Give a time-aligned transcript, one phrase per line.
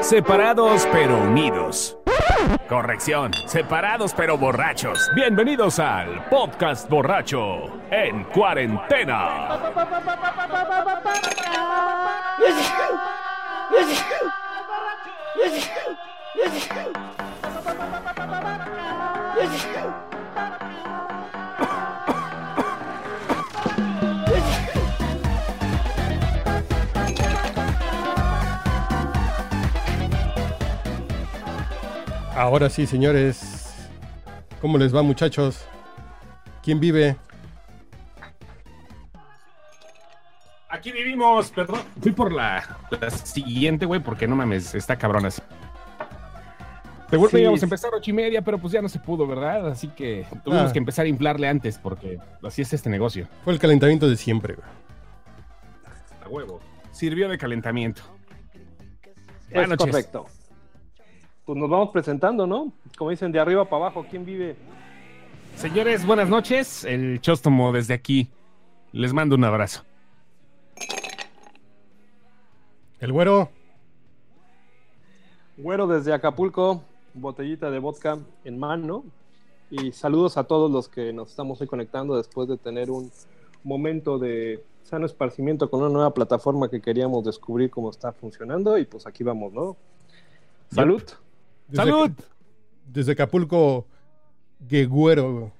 [0.00, 1.98] Separados pero unidos.
[2.68, 5.10] Corrección, separados pero borrachos.
[5.14, 9.48] Bienvenidos al podcast borracho en cuarentena.
[32.34, 33.74] Ahora sí, señores.
[34.60, 35.64] ¿Cómo les va, muchachos?
[36.62, 37.16] ¿Quién vive?
[40.68, 41.80] Aquí vivimos, perdón.
[42.02, 45.40] Fui por la, la siguiente, güey, porque no mames, está cabrón así.
[47.10, 47.42] Seguro que Sí.
[47.42, 49.68] íbamos a empezar a ocho y media, pero pues ya no se pudo, ¿verdad?
[49.68, 50.72] Así que tuvimos Ah.
[50.72, 53.28] que empezar a inflarle antes, porque así es este negocio.
[53.44, 54.66] Fue el calentamiento de siempre, güey.
[56.24, 56.60] A huevo.
[56.90, 58.02] Sirvió de calentamiento.
[59.48, 59.86] Es Buenas noches.
[59.92, 60.26] correcto.
[61.44, 62.72] Pues nos vamos presentando, ¿no?
[62.96, 64.56] Como dicen, de arriba para abajo, ¿quién vive?
[65.56, 66.84] Señores, buenas noches.
[66.84, 68.30] El Chóstomo desde aquí.
[68.92, 69.82] Les mando un abrazo.
[72.98, 73.50] El güero.
[75.58, 76.82] Güero desde Acapulco,
[77.12, 79.04] botellita de vodka en mano.
[79.70, 83.12] Y saludos a todos los que nos estamos hoy conectando después de tener un
[83.64, 88.78] momento de sano esparcimiento con una nueva plataforma que queríamos descubrir cómo está funcionando.
[88.78, 89.76] Y pues aquí vamos, ¿no?
[90.70, 91.02] Salud.
[91.68, 92.10] Desde- ¡Salud!
[92.86, 93.86] Desde Acapulco,
[94.60, 95.32] Guegüero.
[95.32, 95.52] güey.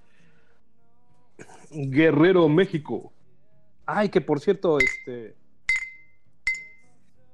[1.90, 3.12] Guerrero, México.
[3.86, 5.34] Ay, que por cierto, este.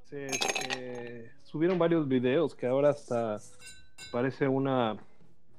[0.04, 3.38] Se, este, subieron varios videos que ahora hasta
[4.10, 4.96] parece una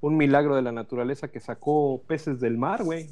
[0.02, 3.08] un milagro de la naturaleza que sacó peces del mar, güey.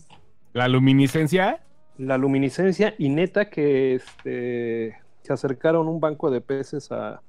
[0.53, 1.63] La luminiscencia.
[1.99, 7.21] La luminiscencia y neta que este se acercaron un banco de peces a,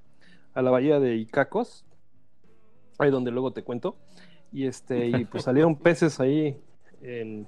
[0.54, 1.84] a la bahía de Icacos,
[3.02, 3.96] ahí donde luego te cuento,
[4.52, 6.56] y este y pues salieron peces ahí
[7.02, 7.46] en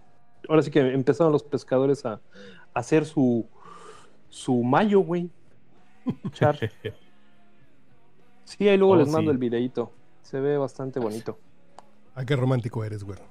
[0.49, 2.21] ahora sí que empezaron los pescadores a, a
[2.75, 3.47] hacer su
[4.29, 5.31] su mayo, güey.
[6.33, 6.59] Char.
[8.45, 9.35] Sí, ahí luego Oh, les mando sí.
[9.35, 9.93] el videito.
[10.21, 11.39] Se ve bastante bonito.
[12.15, 13.23] Ah, qué romántico eres, güero.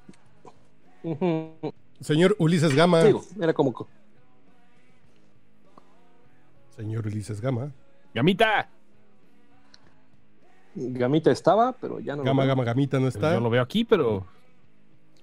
[1.04, 1.52] Ujú.
[2.00, 3.04] Señor Ulises Gama.
[3.04, 3.88] Digo, era como co-
[6.76, 7.72] Señor Ulises Gama.
[8.16, 8.70] Gamita.
[10.76, 12.20] Gamita estaba, pero ya no.
[12.24, 12.50] lo Gama, veo.
[12.50, 13.34] Gama, Gamita no está.
[13.34, 14.26] yo lo veo aquí, pero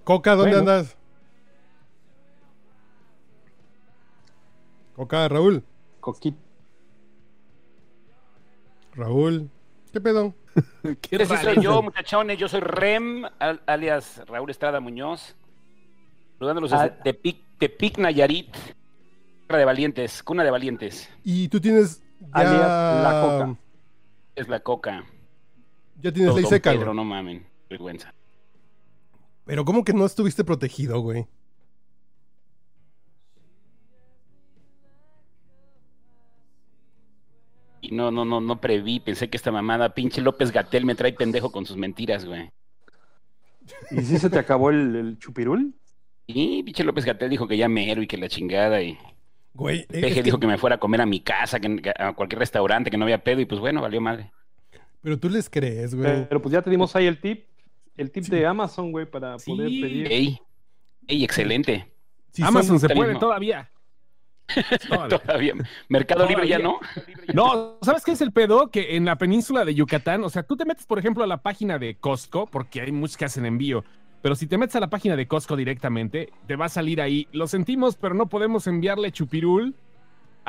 [0.03, 0.71] Coca, ¿dónde Bueno.
[0.71, 0.95] andas?
[4.95, 5.63] Coca, Raúl.
[5.99, 6.37] Coquito.
[8.93, 9.49] Raúl.
[9.93, 10.33] ¿Qué pedo?
[11.01, 11.53] qué Ese raro.
[11.53, 12.37] soy yo, muchachones.
[12.37, 15.35] Yo soy Rem, al- alias Raúl Estrada Muñoz.
[16.37, 16.99] Saludándolos desde Ah.
[17.03, 18.55] Tepic, Tepic, Nayarit.
[19.47, 21.09] De valientes, cuna de valientes.
[21.23, 22.27] Y tú tienes ya...
[22.33, 23.59] Alias La Coca.
[24.35, 25.03] Es la coca.
[26.01, 26.95] Ya tienes ley seca, Pedro, güey.
[26.97, 27.45] no mamen.
[27.69, 28.13] Vergüenza.
[29.45, 31.27] Pero ¿cómo que no estuviste protegido, güey?
[37.81, 38.99] Y no, no, no, no preví.
[38.99, 42.49] Pensé que esta mamada, pinche López Gatel, me trae pendejo con sus mentiras, güey.
[43.91, 45.73] ¿Y si se te acabó el, el chupirul?
[46.27, 48.81] Y pinche López Gatel dijo que ya mero y que la chingada.
[48.81, 48.97] Y
[49.53, 52.13] Güey, Peje dijo que- que me fuera a comer a mi casa, que, que a
[52.13, 53.39] cualquier restaurante, que no había pedo.
[53.41, 54.31] Y pues bueno, valió madre.
[55.01, 56.25] Pero tú les crees, güey.
[56.27, 57.45] Pero pues ya te dimos ahí el tip.
[57.97, 59.51] El tip de Amazon, güey, para Sí.
[59.51, 60.07] poder pedir.
[60.11, 60.39] Ey,
[61.07, 61.91] ey, excelente.
[62.41, 63.19] Amazon se puede mismo.
[63.19, 63.69] todavía.
[64.89, 65.19] Todavía.
[65.19, 65.53] Todavía.
[65.89, 66.79] Mercado Libre ya no.
[67.33, 68.71] No, ¿sabes qué es el pedo?
[68.71, 71.43] Que en la península de Yucatán, o sea, tú te metes, por ejemplo, a la
[71.43, 73.83] página de Costco, porque hay muchos que hacen envío,
[74.23, 77.27] pero si te metes a la página de Costco directamente, te va a salir ahí.
[77.31, 79.75] Lo sentimos, pero no podemos enviarle chupirul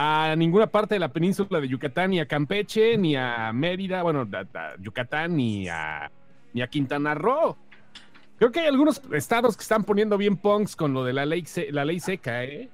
[0.03, 4.27] a ninguna parte de la península de Yucatán, ni a Campeche, ni a Mérida, bueno,
[4.33, 6.11] a, a Yucatán, ni a,
[6.55, 7.57] ni a Quintana Roo.
[8.39, 11.45] Creo que hay algunos estados que están poniendo bien punks con lo de la ley,
[11.45, 12.71] se- la ley seca, ¿eh?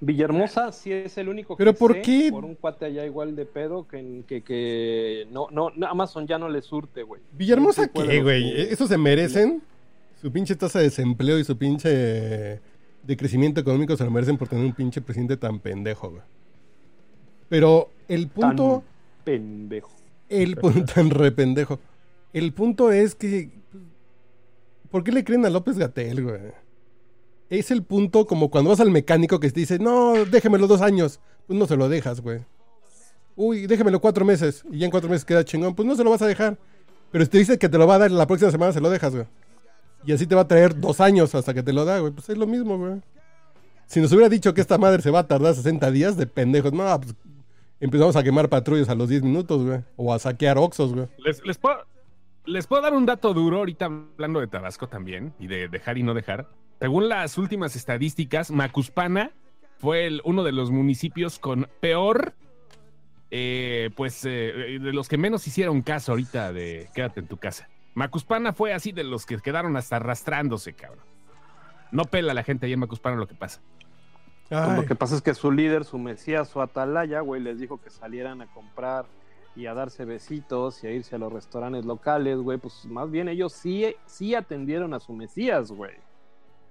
[0.00, 2.28] Villahermosa sí es el único ¿Pero que por sé, qué?
[2.30, 6.50] por un cuate allá igual de pedo que, que, que no, no, Amazon ya no
[6.50, 7.22] le surte, güey.
[7.32, 8.60] ¿Villahermosa qué, güey?
[8.70, 9.62] ¿Eso se merecen?
[10.20, 12.60] Su pinche tasa de desempleo y su pinche
[13.06, 16.22] de crecimiento económico se lo merecen por tener un pinche presidente tan pendejo, güey.
[17.48, 18.84] Pero el Tan punto,
[19.24, 19.90] pendejo.
[20.28, 21.78] el punto tan rependejo.
[22.32, 23.50] El punto es que
[24.90, 26.40] ¿por qué le creen a López Gatel, güey?
[27.50, 31.20] Es el punto como cuando vas al mecánico que te dice, no, déjemelo dos años.
[31.46, 32.40] Pues no se lo dejas, güey.
[33.36, 34.64] Uy, déjemelo cuatro meses.
[34.70, 35.74] Y ya en cuatro meses queda chingón.
[35.74, 36.56] Pues no se lo vas a dejar.
[37.12, 38.88] Pero si te dice que te lo va a dar la próxima semana, se lo
[38.90, 39.26] dejas, güey.
[40.06, 42.12] Y así te va a traer dos años hasta que te lo da, güey.
[42.12, 43.00] Pues es lo mismo, güey.
[43.86, 46.72] Si nos hubiera dicho que esta madre se va a tardar 60 días de pendejos,
[46.72, 47.14] no, pues
[47.80, 49.80] empezamos a quemar patrullas a los 10 minutos, güey.
[49.96, 51.06] O a saquear Oxos, güey.
[51.18, 51.76] Les, les puedo,
[52.46, 56.02] les puedo dar un dato duro ahorita hablando de Tabasco también y de dejar y
[56.02, 56.48] no dejar.
[56.80, 59.30] Según las últimas estadísticas, Macuspana
[59.78, 62.34] fue el- uno de los municipios con peor,
[63.30, 67.68] eh, pues, eh, de los que menos hicieron caso ahorita de quédate en tu casa.
[67.94, 71.04] Macuspana fue así de los que quedaron hasta arrastrándose, cabrón.
[71.92, 73.60] No pela la gente ahí en Macuspana lo que pasa.
[74.48, 77.80] Pues lo que pasa es que su líder, su mesías, su atalaya, güey, les dijo
[77.80, 79.06] que salieran a comprar
[79.56, 82.58] y a darse besitos y a irse a los restaurantes locales, güey.
[82.58, 85.94] Pues más bien ellos sí, sí atendieron a su mesías, güey.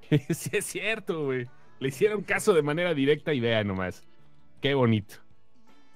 [0.30, 1.48] sí, es cierto, güey.
[1.80, 4.04] Le hicieron caso de manera directa y vea nomás.
[4.62, 5.16] Qué bonito.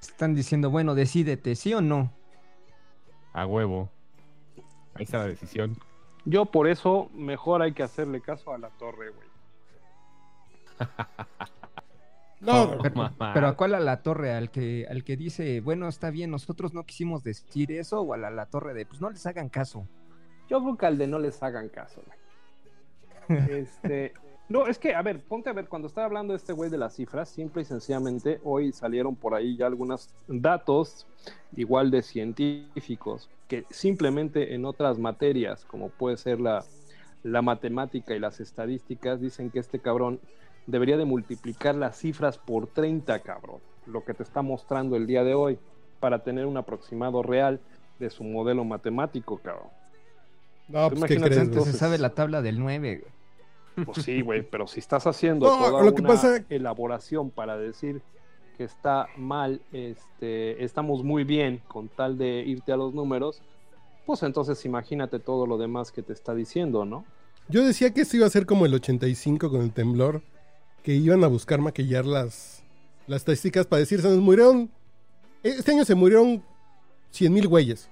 [0.02, 2.12] Están diciendo, bueno, decídete, ¿sí o no?
[3.34, 3.90] A huevo.
[4.98, 5.78] Ahí está la decisión.
[6.26, 9.28] Yo por eso mejor hay que hacerle caso a la torre, güey.
[12.42, 12.78] no,
[13.34, 14.34] Pero, ¿a cuál a la torre?
[14.34, 18.02] ¿Al que, al que dice, bueno, está bien, nosotros no quisimos decir eso?
[18.02, 19.88] ¿O a la, la torre de, pues no les hagan caso?
[20.50, 22.18] Yo creo que al de no les hagan caso, güey.
[23.50, 24.14] Este.
[24.50, 26.96] No, es que, a ver, ponte a ver, cuando estaba hablando este güey de las
[26.96, 31.06] cifras, simple y sencillamente, hoy salieron por ahí ya algunos datos,
[31.56, 36.64] igual de científicos, que simplemente en otras materias, como puede ser la,
[37.24, 40.22] la matemática y las estadísticas, dicen que este cabrón
[40.66, 45.26] debería de multiplicar las cifras por 30, cabrón, lo que te está mostrando el día
[45.26, 45.60] de hoy,
[46.00, 47.60] para tener un aproximado real
[48.00, 49.68] de su modelo matemático, cabrón.
[50.70, 53.00] no, pues, ¿qué crees, se sabe la tabla del 9.
[53.00, 53.17] güey.
[53.86, 57.58] Pues sí, güey, pero si estás haciendo No, toda lo que una pasa- elaboración para
[57.58, 58.02] decir
[58.58, 63.42] que está mal, este, estamos muy bien con tal de irte a los números,
[64.06, 67.06] pues entonces imagínate todo lo demás que te está diciendo, ¿no?
[67.50, 70.22] Yo decía que esto iba a ser como el 85 con el temblor,
[70.84, 72.64] que iban a buscar maquillar las,
[73.06, 74.72] las estadísticas para decir, se nos murieron,
[75.44, 76.44] este año se murieron
[77.12, 77.90] 100 mil güeyes.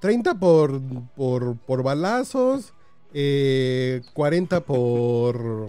[0.00, 0.80] 30 por,
[1.16, 2.72] por, por balazos,
[3.14, 5.68] eh, 40 por...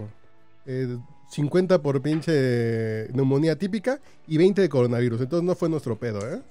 [0.66, 0.96] eh,
[1.30, 5.20] 50 por pinche neumonía típica y 20 de coronavirus.
[5.20, 6.42] Entonces no fue nuestro pedo, ¿eh?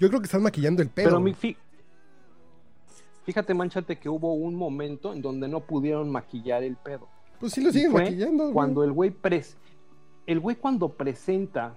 [0.00, 1.06] Yo creo que están maquillando el pedo.
[1.06, 1.56] Pero mi, fi-
[3.24, 7.08] fíjate, manchate que hubo un momento en donde no pudieron maquillar el pedo.
[7.38, 8.44] pues sí lo siguen maquillando.
[8.44, 8.52] güey.
[8.54, 9.56] Cuando el güey pres
[10.26, 11.76] el güey cuando presenta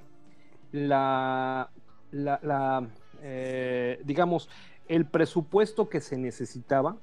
[0.72, 1.70] la,
[2.12, 2.88] la, la,
[3.22, 4.50] eh, digamos,
[4.88, 6.98] el presupuesto que se necesitaba,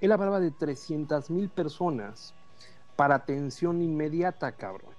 [0.00, 2.34] él hablaba de 300 mil personas
[2.96, 4.92] para atención inmediata, cabrón.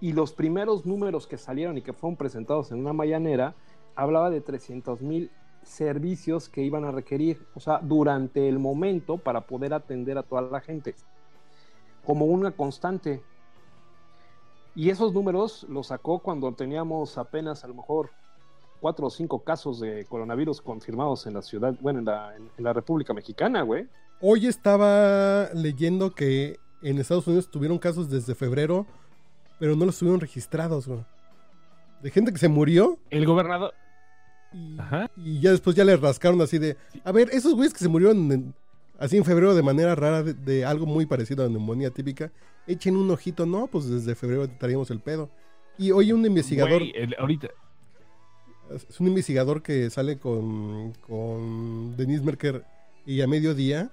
[0.00, 3.54] Y los primeros números que salieron y que fueron presentados en una mañanera,
[3.96, 5.30] hablaba de 300 mil
[5.64, 10.42] servicios que iban a requerir, o sea, durante el momento para poder atender a toda
[10.42, 10.94] la gente,
[12.06, 13.22] como una constante.
[14.74, 18.10] Y esos números los sacó cuando teníamos apenas a lo mejor
[18.80, 22.64] cuatro o cinco casos de coronavirus confirmados en la ciudad, bueno, en la, en, en
[22.64, 23.88] la República Mexicana, güey.
[24.20, 28.86] Hoy estaba leyendo que en Estados Unidos tuvieron casos desde febrero,
[29.58, 31.00] pero no los tuvieron registrados, güey.
[32.02, 33.74] De gente que se murió El gobernador.
[34.52, 35.10] y, Ajá.
[35.16, 36.76] y ya después ya le rascaron así de...
[37.04, 38.54] A ver, esos güeyes que se murieron en-
[38.98, 42.30] así en febrero de manera rara, de, de algo muy parecido a la neumonía típica,
[42.66, 43.46] echen un ojito.
[43.46, 45.28] No, pues desde febrero traíamos el pedo.
[45.76, 46.78] Y hoy un investigador...
[46.80, 47.48] Güey, el- ahorita.
[48.70, 52.64] Es un investigador que sale con, con Denise Merker
[53.06, 53.90] y a mediodía.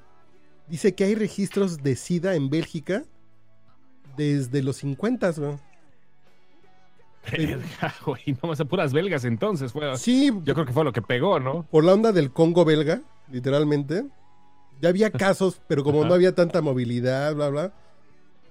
[0.68, 3.04] Dice que hay registros de SIDA en Bélgica
[4.18, 5.58] desde los 50, güey.
[8.06, 9.72] Güey, no más a puras belgas entonces.
[9.72, 11.64] Fue, Sí, Yo creo que fue lo que pegó, ¿no?
[11.64, 14.06] por la onda del Congo belga, literalmente.
[14.82, 16.10] Ya había casos, pero como Ajá.
[16.10, 17.74] no había tanta movilidad, bla, bla.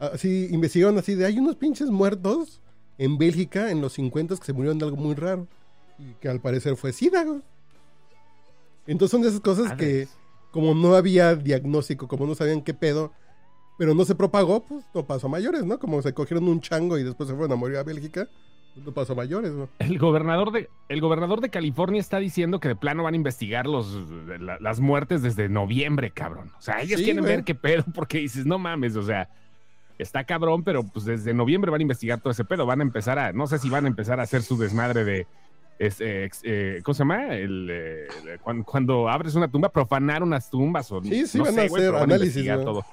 [0.00, 2.60] Así investigaron así de hay unos pinches muertos
[2.98, 5.46] en Bélgica en los 50 que se murieron de algo muy raro.
[5.98, 7.40] Y que al parecer fue SIDA, güey.
[8.86, 10.08] Entonces son de esas cosas que.
[10.54, 13.10] Como no había diagnóstico, como no sabían qué pedo,
[13.76, 15.80] pero no se propagó, pues no pasó a mayores, ¿no?
[15.80, 18.28] Como se cogieron un chango y después se fueron a morir a Bélgica,
[18.72, 19.68] pues no pasó a mayores, ¿no?
[19.80, 23.66] El gobernador de, el gobernador de California está diciendo que de plano van a investigar
[23.66, 23.98] los,
[24.40, 26.52] la- las muertes desde noviembre, cabrón.
[26.56, 27.34] O sea, ellos Sí, quieren güey.
[27.34, 29.28] ver qué pedo, porque dices, no mames, o sea,
[29.98, 32.64] está cabrón, pero pues desde noviembre van a investigar todo ese pedo.
[32.66, 35.26] Van a empezar a, no sé si van a empezar a hacer su desmadre de,
[35.86, 37.34] es, eh, eh, ¿cómo se llama?
[37.34, 38.06] El, eh,
[38.42, 41.64] cuando, cuando abres una tumba, profanar unas tumbas o Sí, sí, no van sé, a
[41.64, 42.84] hacer análisis, todo.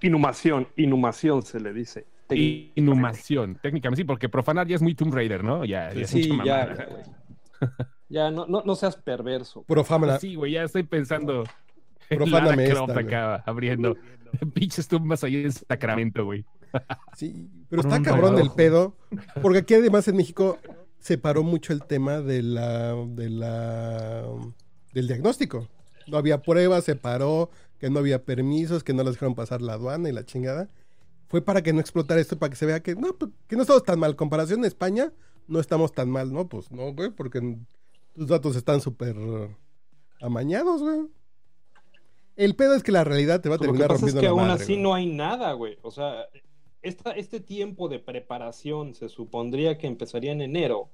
[0.00, 2.06] Inhumación, inhumación se le dice.
[2.30, 5.64] Inhumación, técnicamente sí, porque profanar ya es muy Tomb Raider, ¿no?
[5.64, 6.88] Ya, ya es mucha ya.
[8.08, 9.64] Ya, no, no, no seas perverso.
[9.64, 10.20] Profámala.
[10.20, 11.44] Sí, güey, ya estoy pensando
[12.10, 13.96] en Profáname esta, acá abriendo
[14.54, 16.44] pinches tumbas ahí en Sacramento, güey.
[17.16, 18.96] Sí, pero está cabrón el pedo,
[19.40, 20.58] porque aquí además en México
[21.04, 24.24] separó mucho el tema de la, de la,
[24.94, 25.68] del diagnóstico.
[26.06, 29.74] No había pruebas, se paró, que no había permisos, que no les dejaron pasar la
[29.74, 30.70] aduana y la chingada.
[31.28, 33.62] Fue para que no explotara esto, para que se vea que no, pues, que no
[33.62, 34.16] estamos tan mal.
[34.16, 35.12] Comparación a España,
[35.46, 36.48] no estamos tan mal, ¿no?
[36.48, 37.58] Pues no, güey, porque
[38.14, 39.14] tus datos están súper
[40.22, 41.02] amañados, güey.
[42.36, 44.20] El pedo es que la realidad te va a Lo que terminar pasa es rompiendo
[44.22, 44.82] que aún madre, así güey.
[44.82, 45.76] no hay nada, güey.
[45.82, 46.24] O sea,
[46.84, 50.88] esta, este tiempo de preparación se supondría que empezaría en enero.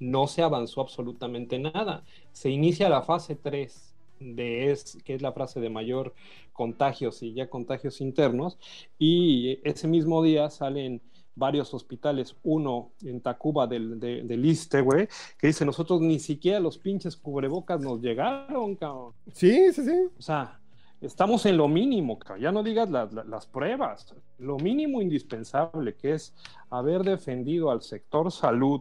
[0.00, 2.04] No se avanzó absolutamente nada.
[2.32, 6.14] Se inicia la fase 3, de es, que es la fase de mayor
[6.52, 8.58] contagios y ya contagios internos.
[8.98, 11.00] Y ese mismo día salen
[11.36, 16.60] varios hospitales, uno en Tacuba del, de- del Iste, güey, que dice, nosotros ni siquiera
[16.60, 19.14] los pinches cubrebocas nos llegaron, cabrón.
[19.32, 20.08] Sí, sí, sí.
[20.16, 20.60] O sea,
[21.04, 26.14] estamos en lo mínimo, ya no digas la- la- las pruebas, lo mínimo indispensable que
[26.14, 26.34] es
[26.70, 28.80] haber defendido al sector salud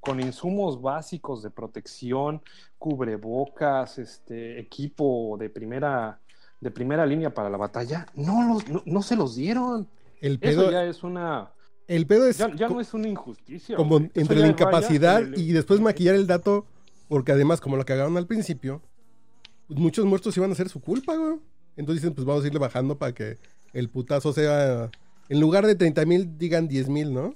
[0.00, 2.42] con insumos básicos de protección,
[2.78, 6.20] cubrebocas, este equipo de primera
[6.60, 9.88] de primera línea para la batalla, no los no, no se los dieron.
[10.20, 11.50] El Eso pedo, ya es una
[11.88, 13.76] el pedo es ya, ya no es una injusticia.
[13.76, 13.96] como.
[13.98, 16.66] Eso entre la incapacidad el- y después maquillar el dato,
[17.08, 18.82] porque además, como lo cagaron al principio,
[19.68, 21.38] pues muchos muertos iban a ser su culpa, güey.
[21.80, 23.38] Entonces dicen, pues vamos a irle bajando para que
[23.72, 24.90] el putazo sea,
[25.28, 27.34] en lugar de 30 mil, digan 10 mil, ¿no?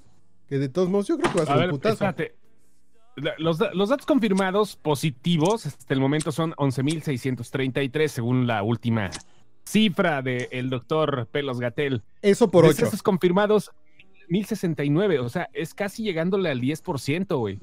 [0.48, 1.94] Que de todos modos yo creo que va a ser A un putazo.
[1.94, 2.34] espérate.
[3.38, 9.10] Los, los datos confirmados positivos hasta el momento son 11.633 según la última
[9.64, 12.02] cifra del doctor Pelos Gatel.
[12.20, 12.74] Eso por 8.
[12.74, 13.70] Decesos confirmados
[14.28, 17.60] 1069, o sea, es casi llegándole al 10%, güey.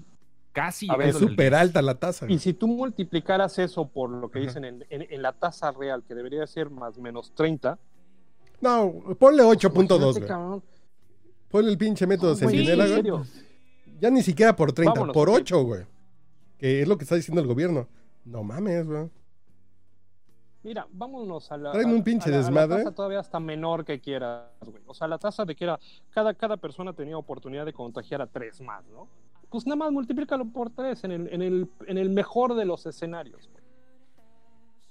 [0.54, 2.26] Casi A ver, Es súper alta la tasa.
[2.30, 4.48] Y si tú multiplicaras eso por lo que Ajá.
[4.48, 7.80] dicen en, en- en la tasa real, que debería ser más o menos 30,
[8.60, 10.28] No, ponle 8.2, imagínate, güey.
[10.28, 10.64] cabrón.
[11.50, 12.96] Ponle el pinche método Güey, centinela, ¿en güey.
[13.02, 13.26] serio?
[14.00, 15.36] Ya ni siquiera por 30, Vámonos, por ok.
[15.38, 15.86] 8, güey.
[16.58, 17.88] Que es lo que está diciendo el gobierno.
[18.26, 19.10] No mames, güey.
[20.64, 21.72] Mira, vámonos a la.
[21.72, 22.84] Traen un pinche a la- a la desmadre.
[22.84, 24.82] tasa todavía hasta menor que quieras, güey.
[24.86, 25.80] O sea, la tasa de que era.
[26.12, 29.08] Cada, cada persona tenía oportunidad de contagiar a tres más, ¿no?
[29.52, 32.86] Pues nada más multiplícalo por tres en el, en el, en el mejor de los
[32.86, 33.50] escenarios.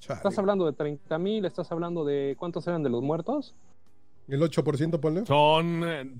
[0.00, 0.18] Chale.
[0.18, 2.36] Estás hablando de 30 mil, estás hablando de.
[2.38, 3.54] ¿Cuántos eran de los muertos?
[4.28, 5.24] El 8%, ponle.
[5.24, 6.14] Son, eh,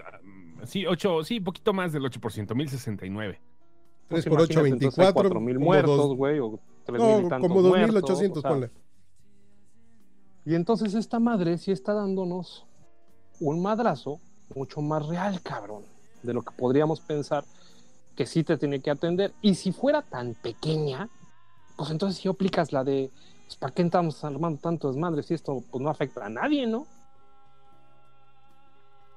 [0.64, 3.32] sí, 8, sí, poquito más del 8%, 1069.
[3.34, 3.40] 3
[4.08, 5.30] Pues por 8, imagínate, entonces hay 24.
[5.30, 8.36] 4 mil como muertos, dos- güey, o 3 mil y No, tantos como muertos, 2.800,
[8.38, 8.70] o sea, ponle.
[10.46, 12.66] Y entonces esta madre sí está dándonos
[13.38, 14.18] un madrazo
[14.54, 15.84] mucho más real, cabrón,
[16.22, 17.44] de lo que podríamos pensar
[18.16, 19.32] que sí te tiene que atender.
[19.42, 21.08] Y si fuera tan pequeña,
[21.76, 23.10] pues entonces si aplicas la de,
[23.46, 26.86] pues ¿para qué estamos armando tanto desmadre si esto pues no afecta a nadie, no?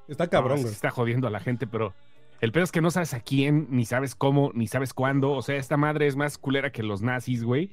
[0.07, 0.71] Está cabrón, güey.
[0.73, 1.93] está jodiendo a la gente, pero
[2.41, 5.31] el pedo es que no sabes a quién, ni sabes cómo, ni sabes cuándo.
[5.31, 7.71] O sea, esta madre es más culera que los nazis, güey.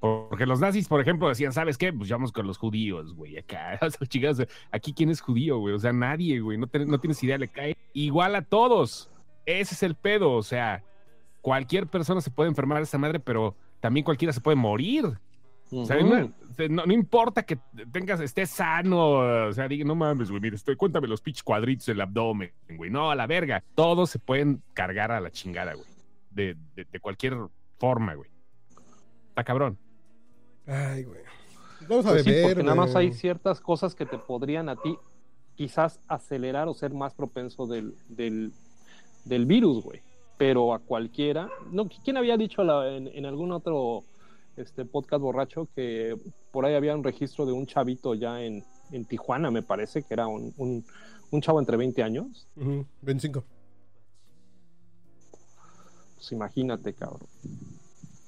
[0.00, 1.92] Porque los nazis, por ejemplo, decían, ¿sabes qué?
[1.92, 3.78] Pues vamos con los judíos, güey, acá.
[3.82, 5.74] O sea, chingados, aquí quién es judío, güey.
[5.74, 6.56] O sea, nadie, güey.
[6.58, 9.10] No, te- no tienes idea, le cae igual a todos.
[9.46, 10.32] Ese es el pedo.
[10.32, 10.82] O sea,
[11.40, 15.06] cualquier persona se puede enfermar de esta madre, pero también cualquiera se puede morir.
[15.72, 16.08] O sea, Ujú.
[16.08, 16.34] no,
[16.68, 17.56] no- no importa que
[17.92, 21.86] tengas, estés sano, o sea, diga, no mames, güey, mira, estoy, cuéntame los pinches cuadritos
[21.86, 22.90] del abdomen, güey.
[22.90, 23.62] No, a la verga.
[23.76, 25.86] Todos se pueden cargar a la chingada, güey.
[26.30, 27.36] De, de- de cualquier
[27.78, 28.30] forma, güey.
[29.28, 29.78] Está cabrón.
[30.66, 31.20] Ay, güey.
[31.88, 33.06] Vamos a Pues sí, beber, porque nada más güey.
[33.06, 34.98] hay ciertas cosas que te podrían a ti
[35.54, 38.52] quizás acelerar o ser más propenso del, del,
[39.24, 40.00] del virus, güey.
[40.38, 44.04] Pero a cualquiera, no, ¿quién había dicho la- en, en algún otro
[44.56, 46.16] este podcast borracho que
[46.50, 50.14] por ahí había un registro de un chavito ya en, en Tijuana, me parece, que
[50.14, 50.84] era un, un,
[51.30, 52.46] un chavo entre 20 años?
[52.56, 53.44] Ujú, 25.
[56.16, 57.28] Pues imagínate, cabrón.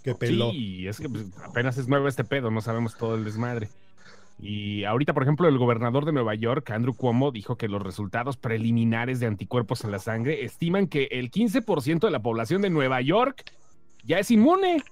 [0.02, 0.50] Que peló.
[0.50, 3.68] Sí, es que pues, apenas es nuevo este pedo, no sabemos todo el desmadre.
[4.44, 8.36] Y ahorita, por ejemplo, el gobernador de Nueva York, Andrew Cuomo, dijo que los resultados
[8.36, 13.00] preliminares de anticuerpos en la sangre estiman que el 15% de la población de Nueva
[13.00, 13.44] York
[14.04, 14.82] ya es inmune.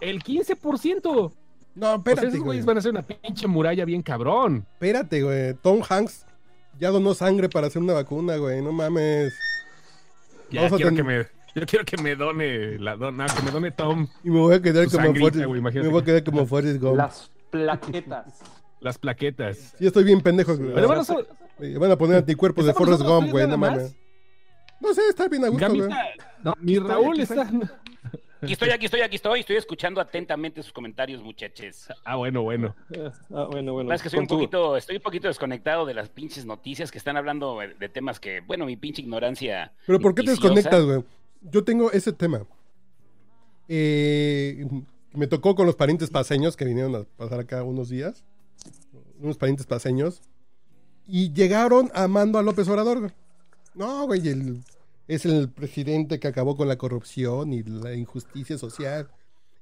[0.00, 1.02] El 15%.
[1.04, 2.42] No, O sea, espérate, esos güey.
[2.46, 4.66] güeyes van a hacer una pinche muralla bien cabrón.
[4.72, 5.54] Espérate, güey.
[5.62, 6.26] Tom Hanks
[6.80, 8.60] ya donó sangre para hacer una vacuna, güey.
[8.62, 9.32] No mames.
[10.50, 11.18] Ya Vamos a quiero ten- que me,
[11.54, 14.62] yo quiero que me done la dona, que me done Tom Y me voy a
[14.62, 15.86] quedar como sangrita, Forrest, güey, imagínate.
[15.86, 16.96] Me voy a quedar como Forrest Gump.
[16.96, 18.40] Las plaquetas.
[18.80, 19.74] Las plaquetas.
[19.78, 20.56] Sí, estoy bien pendejo.
[20.56, 20.72] güey.
[20.74, 21.26] Pero bueno, eso-
[21.60, 23.44] Eh, Van a poner anticuerpos de ¿Estamos Forrest Gump, güey.
[23.44, 23.76] nada No más?
[23.76, 23.96] mames.
[24.80, 25.88] No sé, está bien a gusto, güey.
[26.44, 27.42] No, mi estoy Raúl aquí, está.
[28.40, 29.40] Aquí estoy, aquí estoy, aquí estoy.
[29.40, 31.88] Estoy escuchando atentamente sus comentarios, muchachos.
[32.04, 32.76] Ah, bueno, bueno.
[32.92, 33.88] Eh, ah, bueno, bueno.
[33.88, 36.92] La verdad es que soy un poquito, estoy un poquito desconectado de las pinches noticias
[36.92, 39.72] que están hablando de temas que, bueno, mi pinche ignorancia.
[39.88, 41.02] Pero ¿por qué te desconectas, güey?
[41.42, 42.46] Yo tengo ese tema.
[43.68, 44.64] Eh,
[45.12, 48.24] me tocó con los parientes paseños que vinieron a pasar acá unos días.
[49.20, 50.22] Unos parientes paseños.
[51.06, 53.12] Y llegaron amando a López Obrador.
[53.74, 54.62] No, güey, el-
[55.06, 59.08] es el presidente que acabó con la corrupción y la injusticia social.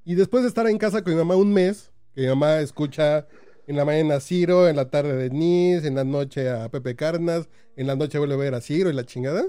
[0.05, 3.27] Y después de estar en casa con mi mamá un mes, que mi mamá escucha
[3.69, 6.97] en la mañana a Ciro, en la tarde de Nis, en la noche a Pepe
[6.97, 9.45] Carnas, en la noche vuelve a ver a Ciro y la chingada,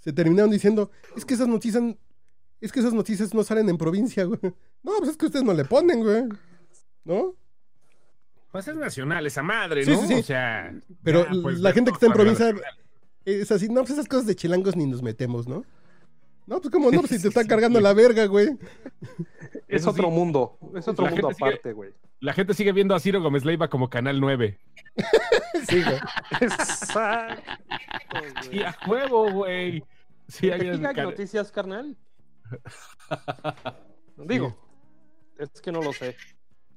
[0.00, 1.82] se terminaron diciendo, es que esas noticias,
[2.60, 4.40] es que esas noticias no salen en provincia, güey.
[4.82, 6.24] No, pues es que ustedes no le ponen, güey.
[7.04, 7.34] ¿No?
[8.54, 10.00] Pues es nacional esa madre, ¿no?
[10.02, 10.14] sí, sí.
[10.14, 10.72] O sea.
[11.02, 12.54] Pero ya, pues, la gente que está en provincia
[13.24, 15.64] es así, no, pues esas cosas de chilangos ni nos metemos, ¿no?
[16.46, 18.50] No, pues como no, pues si te está Sí, cargando la verga, güey.
[19.66, 20.14] Es Eso otro sí.
[20.14, 20.56] mundo.
[20.76, 21.94] Es otro La mundo sigue- aparte, güey.
[22.20, 24.56] La gente sigue viendo a Ciro Gómez Leiva como Canal 9.
[25.68, 25.98] Sí, güey.
[26.40, 27.42] Exacto,
[28.52, 28.62] Y güey.
[28.62, 29.82] a huevo, güey.
[30.28, 31.96] Sí, ¿En hay noticias, carnal?
[34.16, 34.56] Digo,
[35.38, 36.14] es que no lo sé.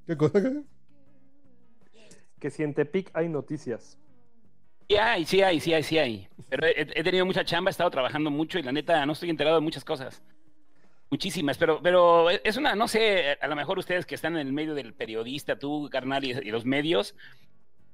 [0.08, 0.40] ¿Qué cosa?
[2.40, 3.98] Que si en Tepic hay noticias.
[4.88, 6.28] Sí hay, sí hay, sí hay, sí hay.
[6.48, 9.30] Pero he, he tenido mucha chamba, he estado trabajando mucho y la neta no estoy
[9.30, 10.22] enterado de muchas cosas.
[11.10, 14.52] Muchísimas, pero, pero es una, no sé, a lo mejor ustedes que están en el
[14.52, 17.14] medio del periodista, tú, carnal, y, y los medios,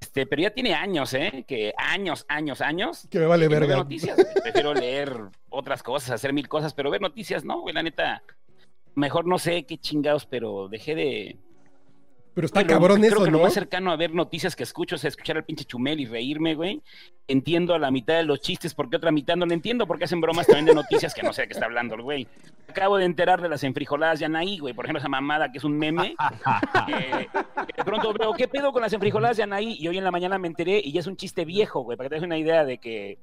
[0.00, 1.44] este, pero ya tiene años, ¿eh?
[1.48, 3.08] Que años, años, años.
[3.10, 3.76] Que me vale que no verga.
[3.76, 4.16] noticias.
[4.16, 4.34] güey.
[4.42, 5.16] Prefiero leer
[5.48, 8.22] otras cosas, hacer mil cosas, pero ver noticias, no, güey, la neta.
[8.94, 11.38] Mejor no sé qué chingados, pero dejé de,
[12.34, 13.44] Pero está lo- cabrón creo eso, que lo ¿no?
[13.44, 16.82] más cercano a ver noticias que escucho es escuchar al pinche Chumel y reírme, güey.
[17.28, 20.20] Entiendo a la mitad de los chistes porque otra mitad no le entiendo porque hacen
[20.20, 22.26] bromas también de noticias que no sé de qué está hablando el güey.
[22.68, 24.74] Acabo de enterar de las enfrijoladas de Anaí, güey.
[24.74, 26.16] Por ejemplo, esa mamada que es un meme.
[26.86, 27.28] que-
[27.66, 29.76] que de pronto veo, ¿qué pedo con las enfrijoladas de Anaí?
[29.78, 32.08] Y hoy en la mañana me enteré y ya es un chiste viejo, güey, para
[32.08, 33.18] que te des una idea de que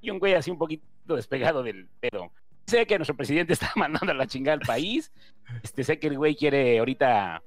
[0.00, 0.84] y un güey así un poquito
[1.14, 2.30] despegado del pedo.
[2.66, 5.12] Sé que nuestro presidente está mandando a la chingada al país.
[5.62, 7.42] Este, sé que el güey quiere ahorita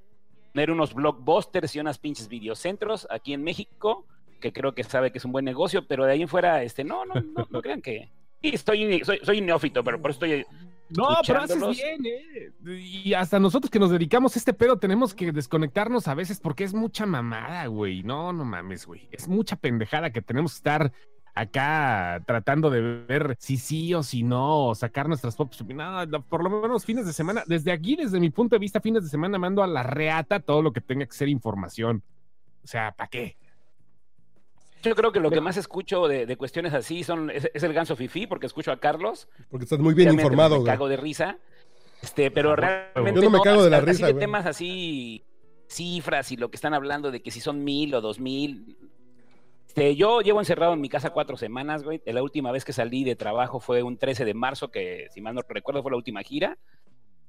[0.54, 4.06] tener unos blockbusters y unas pinches videocentros aquí en México,
[4.40, 6.84] que creo que sabe que es un buen negocio, pero de ahí en fuera, este,
[6.84, 8.10] no, no, no, no crean que.
[8.42, 10.46] Sí, estoy, soy, soy neófito, pero por eso estoy.
[10.90, 12.52] No, pero haces bien, ¿eh?
[12.80, 16.64] Y hasta nosotros que nos dedicamos a este pedo tenemos que desconectarnos a veces porque
[16.64, 18.02] es mucha mamada, güey.
[18.02, 19.08] No, no mames, güey.
[19.12, 20.92] Es mucha pendejada que tenemos que estar
[21.36, 26.08] acá tratando de ver si sí o si no, o sacar nuestras propias opiniones.
[26.10, 29.04] No, por lo menos fines de semana, desde aquí, desde mi punto de vista, fines
[29.04, 32.04] de semana mando a la reata todo lo que tenga que ser información.
[32.64, 33.38] O sea, ¿para qué?
[34.82, 37.74] Yo creo que lo que más escucho de, de cuestiones así son es, es el
[37.74, 39.28] ganso fifi, porque escucho a Carlos.
[39.50, 40.72] Porque estás muy bien informado, Me güey.
[40.72, 41.38] cago de risa.
[42.02, 43.20] Este, pero Ah, realmente.
[43.22, 44.22] Yo no me cago de la así risa, de güey.
[44.24, 45.26] temas así,
[45.68, 48.78] cifras y lo que están hablando de que si son mil o dos mil.
[49.80, 52.02] Este, yo llevo encerrado en mi casa cuatro semanas, güey.
[52.06, 55.34] La última vez que salí de trabajo fue un 13 de marzo, que si mal
[55.36, 56.58] no recuerdo fue la última gira.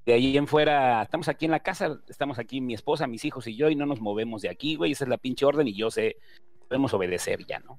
[0.05, 3.47] De ahí en fuera, estamos aquí en la casa, estamos aquí mi esposa, mis hijos
[3.47, 4.93] y yo, y no nos movemos de aquí, güey.
[4.93, 6.17] Esa es la pinche orden y yo sé,
[6.69, 7.79] podemos obedecer ya, ¿no?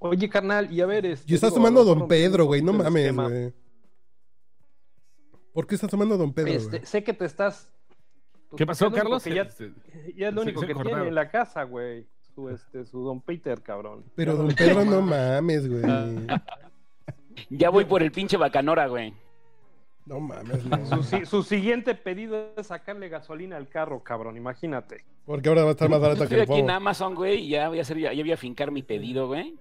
[0.00, 1.06] Oye, carnal, y a ver.
[1.06, 2.60] Este, Y estás digo, tomando Don Pedro, güey.
[2.60, 3.52] No mames, güey.
[5.52, 7.70] ¿Por qué estás tomando a Don Pedro, Este, sé que te estás.
[8.56, 9.22] ¿Qué pasó, Carlos?
[9.22, 9.72] que Ya, Este,
[10.16, 10.98] ya es lo se- único se que cortaron.
[11.00, 12.06] tiene en la casa, güey.
[12.34, 14.04] Su, este, su Don Peter, cabrón.
[14.14, 15.82] Pero Don Pedro, no mames, güey.
[17.50, 19.14] Ya voy por el pinche bacanora, güey.
[20.06, 21.02] No mames, no.
[21.02, 24.36] Su, su siguiente pedido es sacarle gasolina al carro, cabrón.
[24.36, 25.04] Imagínate.
[25.24, 26.70] Porque ahora va a estar más barato que Estoy el aquí en.
[26.70, 29.54] Amazon, güey, y ya voy a hacer, ya, ya voy a fincar mi pedido, güey.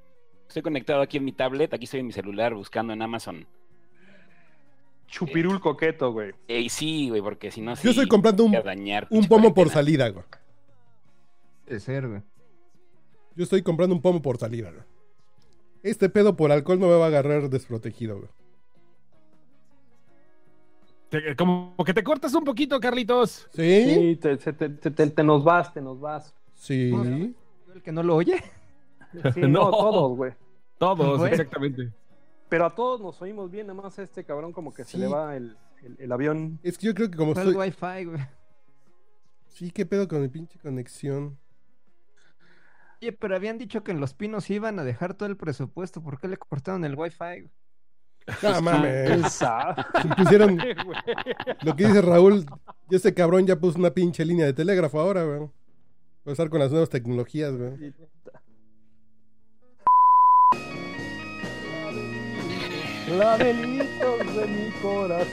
[0.48, 3.46] Estoy conectado aquí en mi tablet, aquí estoy en mi celular buscando en Amazon.
[5.08, 6.32] Chupirul coqueto, güey.
[6.48, 9.70] Y sí, güey, porque si no, sí Yo estoy comprando un, dañar, un pomo por
[9.70, 10.26] salida, güey.
[11.68, 12.22] De ser, güey.
[13.36, 14.84] Yo estoy comprando un pomo por salida, güey.
[15.84, 18.30] Este pedo por alcohol no me va a agarrar desprotegido, güey.
[21.10, 23.48] te- como que te cortas un poquito, Carlitos.
[23.54, 23.84] ¿Sí?
[23.94, 26.34] Sí, te, se- te, te- te- te nos vas, te nos vas.
[26.56, 26.90] Sí.
[26.90, 28.42] ¿Yo el que no lo oye?
[29.34, 29.72] Sí, no, No.
[29.72, 30.32] todos, güey.
[30.78, 31.92] Todos, exactamente.
[32.50, 34.98] Pero a todos nos oímos bien, nada más a este cabrón como que se Sí.
[35.00, 36.60] le va el, el- el avión.
[36.64, 37.68] Es que yo creo que como Fue el estoy...
[37.68, 38.22] wifi, güey.
[39.48, 41.38] Sí, qué pedo con mi pinche conexión.
[43.02, 46.04] Oye, pero habían dicho que en Los Pinos iban a dejar todo el presupuesto.
[46.04, 47.50] ¿Por qué le cortaron el wifi?
[48.44, 49.42] No mames.
[50.16, 50.58] Pusieron
[51.64, 52.46] lo que dice Raúl.
[52.88, 55.40] Y este cabrón ya puso una pinche línea de telégrafo ahora, güey.
[55.40, 55.50] Va
[56.28, 57.94] a estar con las nuevas tecnologías, güey.
[63.08, 65.32] Clavelitos de mi corazón.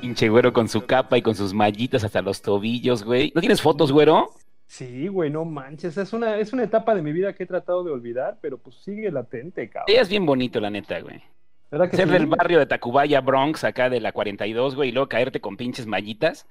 [0.00, 3.32] Pinche güero con su capa y con sus mallitas hasta los tobillos, güey.
[3.34, 4.30] ¿No tienes fotos, güero?
[4.68, 5.96] Sí, güey, no manches.
[5.96, 8.76] Es una, es una etapa de mi vida que he tratado de olvidar, pero pues
[8.76, 9.86] sigue latente, cabrón.
[9.88, 11.22] Ella es bien bonito, la neta, güey.
[11.70, 12.12] ¿Verdad que Ser sí?
[12.12, 15.86] del barrio de Tacubaya, Bronx, acá de la 42, güey, y luego caerte con pinches
[15.86, 16.46] mallitas.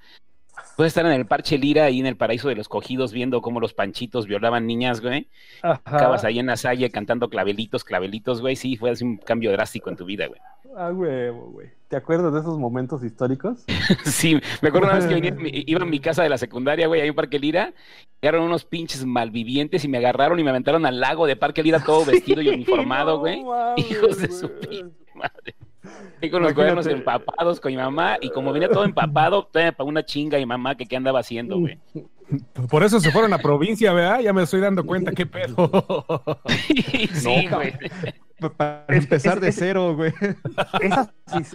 [0.76, 3.60] Puedes estar en el Parche Lira, ahí en el paraíso de los cogidos, viendo cómo
[3.60, 5.28] los panchitos violaban niñas, güey.
[5.62, 5.80] Ajá.
[5.84, 8.56] Acabas ahí en la salle cantando clavelitos, clavelitos, güey.
[8.56, 10.40] Sí, fue así un cambio drástico en tu vida, güey.
[10.76, 11.68] Ah, huevo, güey.
[11.88, 13.64] ¿Te acuerdas de esos momentos históricos?
[14.04, 15.34] Sí, me acuerdo una vez que venía-
[15.66, 17.72] iba a mi casa de la secundaria, güey, ahí en Parque Lira.
[18.20, 21.80] Llegaron unos pinches malvivientes y me agarraron y me aventaron al lago de Parque Lira
[21.80, 23.42] todo vestido y uniformado, güey.
[23.42, 24.60] No Hijos de su güey.
[24.68, 25.54] pinche madre.
[26.20, 26.54] Y con los Imagínate.
[26.54, 28.16] cuadernos empapados con mi mamá.
[28.20, 31.78] Y como venía todo empapado, para una chinga mi mamá que qué andaba haciendo, güey.
[32.70, 34.20] Por eso se fueron a provincia, ¿verdad?
[34.20, 35.70] Ya me estoy dando cuenta qué pedo.
[37.14, 37.72] sí, güey.
[38.56, 40.12] Para empezar es- de es- cero, güey.
[40.80, 41.10] Esas,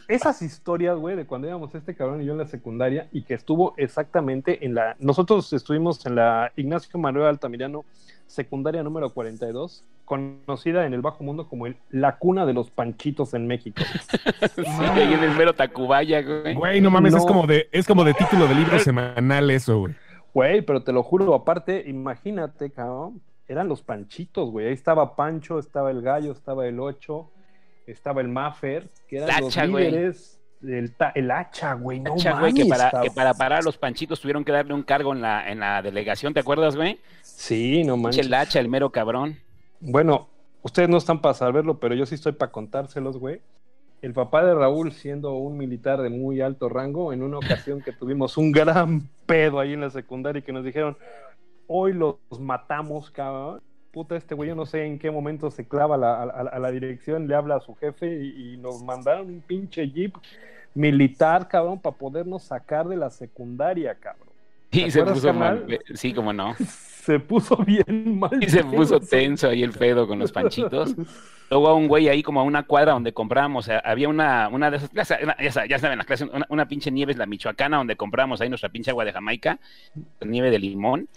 [0.08, 3.36] esas historias, güey, de cuando íbamos este cabrón y yo en la secundaria y que
[3.36, 4.96] estuvo exactamente en la...
[5.00, 7.86] Nosotros estuvimos en la Ignacio Manuel Altamirano,
[8.28, 13.34] secundaria número 42, conocida en el bajo mundo como el- la cuna de los panchitos
[13.34, 13.82] en México.
[14.56, 16.54] Sí, ahí en el mero Tacubaya, güey.
[16.54, 19.96] Güey, no mames, es como de, es como de título de libro semanal eso, güey.
[20.34, 24.68] Güey, pero te lo juro, aparte, imagínate, cabrón, eran los panchitos, güey.
[24.68, 27.30] Ahí estaba Pancho, estaba el Gallo, estaba el Ocho,
[27.88, 29.92] estaba el Maffer, que eran El los güey.
[30.64, 34.46] El, hacha, güey, no Hacha, güey, que para, que para parar a los panchitos tuvieron
[34.46, 37.00] que darle un cargo en la, en la delegación, ¿te acuerdas, güey?
[37.22, 38.26] Sí, no manches.
[38.26, 39.38] El hacha, el mero cabrón.
[39.82, 40.30] Bueno,
[40.62, 43.42] ustedes no están para saberlo, pero yo sí estoy para contárselos, güey.
[44.02, 47.92] El papá de Raúl, siendo un militar de muy alto rango, en una ocasión que
[47.94, 50.98] tuvimos un gran pedo ahí en la secundaria y que nos dijeron,
[51.68, 53.62] hoy los matamos, cabrón.
[53.94, 57.28] Puta, este güey, yo no sé en qué momento se clava la- a, la dirección,
[57.28, 60.16] le habla a su jefe y, y nos mandaron un pinche jeep
[60.74, 64.30] militar, cabrón, para podernos sacar de la secundaria, cabrón.
[64.72, 65.64] Sí, ¿Te se puso mal.
[65.66, 65.80] güey.
[65.94, 66.56] Sí, como no.
[67.04, 68.42] Se puso bien mal.
[68.42, 70.96] Y se puso tenso ahí el pedo con los panchitos.
[71.50, 74.72] Luego a un güey ahí como a una cuadra donde comprábamos, eh, había una, una
[74.72, 75.04] de esas, ya,
[75.38, 78.40] ya, sa- ya saben, las clases, una, una pinche nieve es la michoacana donde compramos
[78.40, 79.60] ahí nuestra pinche agua de Jamaica,
[80.22, 81.10] nieve de limón.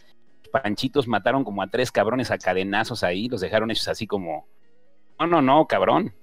[0.62, 4.46] Panchitos mataron como a tres cabrones a cadenazos ahí, los dejaron hechos así como,
[5.18, 6.14] no, no, no, cabrón.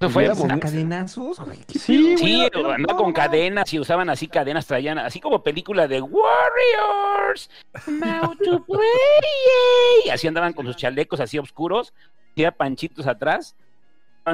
[0.00, 3.14] Eso fue, ¿A cadenazos, Sí, Sí, güey, era- andaba no, con no.
[3.14, 7.48] cadenas y usaban así cadenas, traían así como película de Warriors,
[7.86, 10.10] How to play.
[10.12, 11.94] Así andaban con sus chalecos así oscuros,
[12.32, 13.54] hacía panchitos atrás,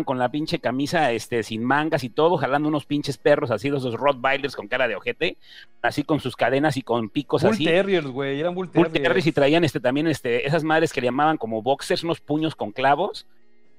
[0.05, 3.95] con la pinche camisa este sin mangas y todo, jalando unos pinches perros así, esos
[3.95, 5.37] Rottweilers con cara de ojete,
[5.83, 7.65] así con sus cadenas y con picos Bull así.
[7.65, 9.03] Terriers, güey, eran Bull Bull Terriers.
[9.03, 12.55] Terriers y traían este también este esas madres que le llamaban como boxers, unos puños
[12.55, 13.27] con clavos.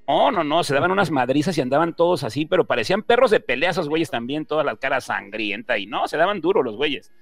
[0.08, 3.38] No, no, no, se daban unas madrizas y andaban todos así, pero parecían perros de
[3.38, 7.12] pelea esos güeyes también, toda la cara sangrienta y no, se daban duro los güeyes.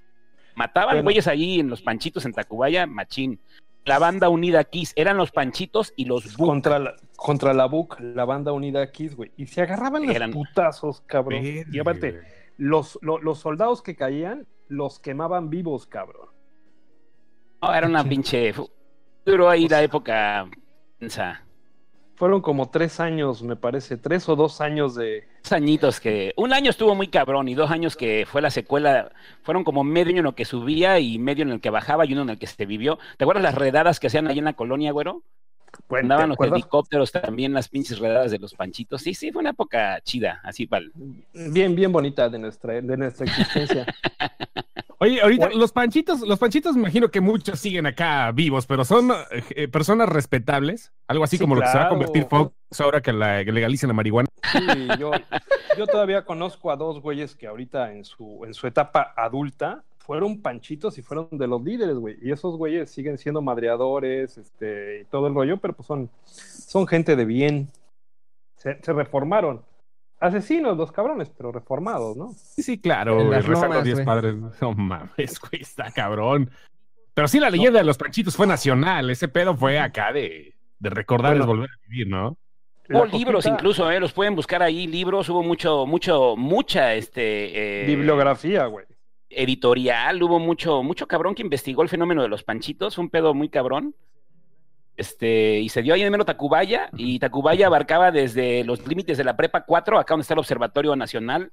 [0.55, 1.05] Mataban Bueno.
[1.05, 3.39] güeyes ahí en los panchitos en Tacubaya, machín.
[3.89, 6.47] La banda unida Kiss, eran los panchitos y los Buk.
[6.47, 9.33] contra la, contra la BUC, la banda unida Kiss, güey.
[9.37, 11.43] Y se agarraban los putazos, cabrón.
[11.73, 12.21] y aparte,
[12.59, 16.29] los, lo- los soldados que caían, los quemaban vivos, cabrón.
[17.63, 18.55] No, era una pinche.
[19.25, 20.49] Duró ahí la época.
[22.15, 25.27] Fueron como tres años, me parece, tres o dos años de...
[25.53, 26.33] Añitos que.
[26.37, 29.11] Un año estuvo muy cabrón y dos años que fue la secuela.
[29.43, 32.23] Fueron como medio en el que subía y medio en el que bajaba y uno
[32.23, 32.99] en el que se vivió.
[33.17, 35.23] ¿Te acuerdas las redadas que hacían ahí en la colonia, güero?
[35.89, 36.59] Bueno, Andaban ¿te los acuerdas?
[36.59, 39.03] helicópteros también, las pinches redadas de los panchitos.
[39.03, 40.87] Sí, sí, fue una época chida, así para
[41.33, 43.87] Bien, bien bonita de nuestra, de nuestra existencia.
[45.01, 49.13] Oye, ahorita los panchitos, los panchitos me imagino que muchos siguen acá vivos, pero son
[49.51, 53.01] eh, personas respetables, algo así Sí, como lo que se va a convertir Fox ahora
[53.01, 54.28] que, la, que legalicen la marihuana.
[54.53, 55.11] Sí, yo,
[55.77, 60.41] yo todavía conozco a dos güeyes que ahorita en su, en su etapa adulta fueron
[60.41, 62.17] panchitos y fueron de los líderes, güey.
[62.23, 66.87] Y esos güeyes siguen siendo madreadores, este, y todo el rollo, pero pues son, son
[66.87, 67.69] gente de bien.
[68.57, 69.63] Se, se reformaron.
[70.21, 72.33] Asesinos los cabrones, pero reformados, ¿no?
[72.35, 74.07] Sí, sí, claro, güey, los lomas, diez güey.
[74.07, 74.35] padres.
[74.61, 76.51] No mames, güey, está cabrón.
[77.15, 79.11] Pero sí, la leyenda de los panchitos fue nacional.
[79.11, 81.53] Ese pedo fue acá de, de recordarles Bueno.
[81.53, 82.37] volver a vivir, ¿no?
[82.91, 84.01] Hubo libros cosita- incluso, ¿eh?
[84.01, 87.83] Los pueden buscar ahí, libros, hubo mucho, mucho, mucha, este...
[87.83, 88.87] eh, Bibliografía, güey.
[89.29, 93.49] editorial, hubo mucho, mucho cabrón que investigó el fenómeno de los panchitos, un pedo muy
[93.49, 93.95] cabrón.
[94.97, 99.23] Este, y se dio ahí en mero Tacubaya, y Tacubaya abarcaba desde los límites de
[99.25, 101.53] la prepa 4, acá donde está el Observatorio Nacional,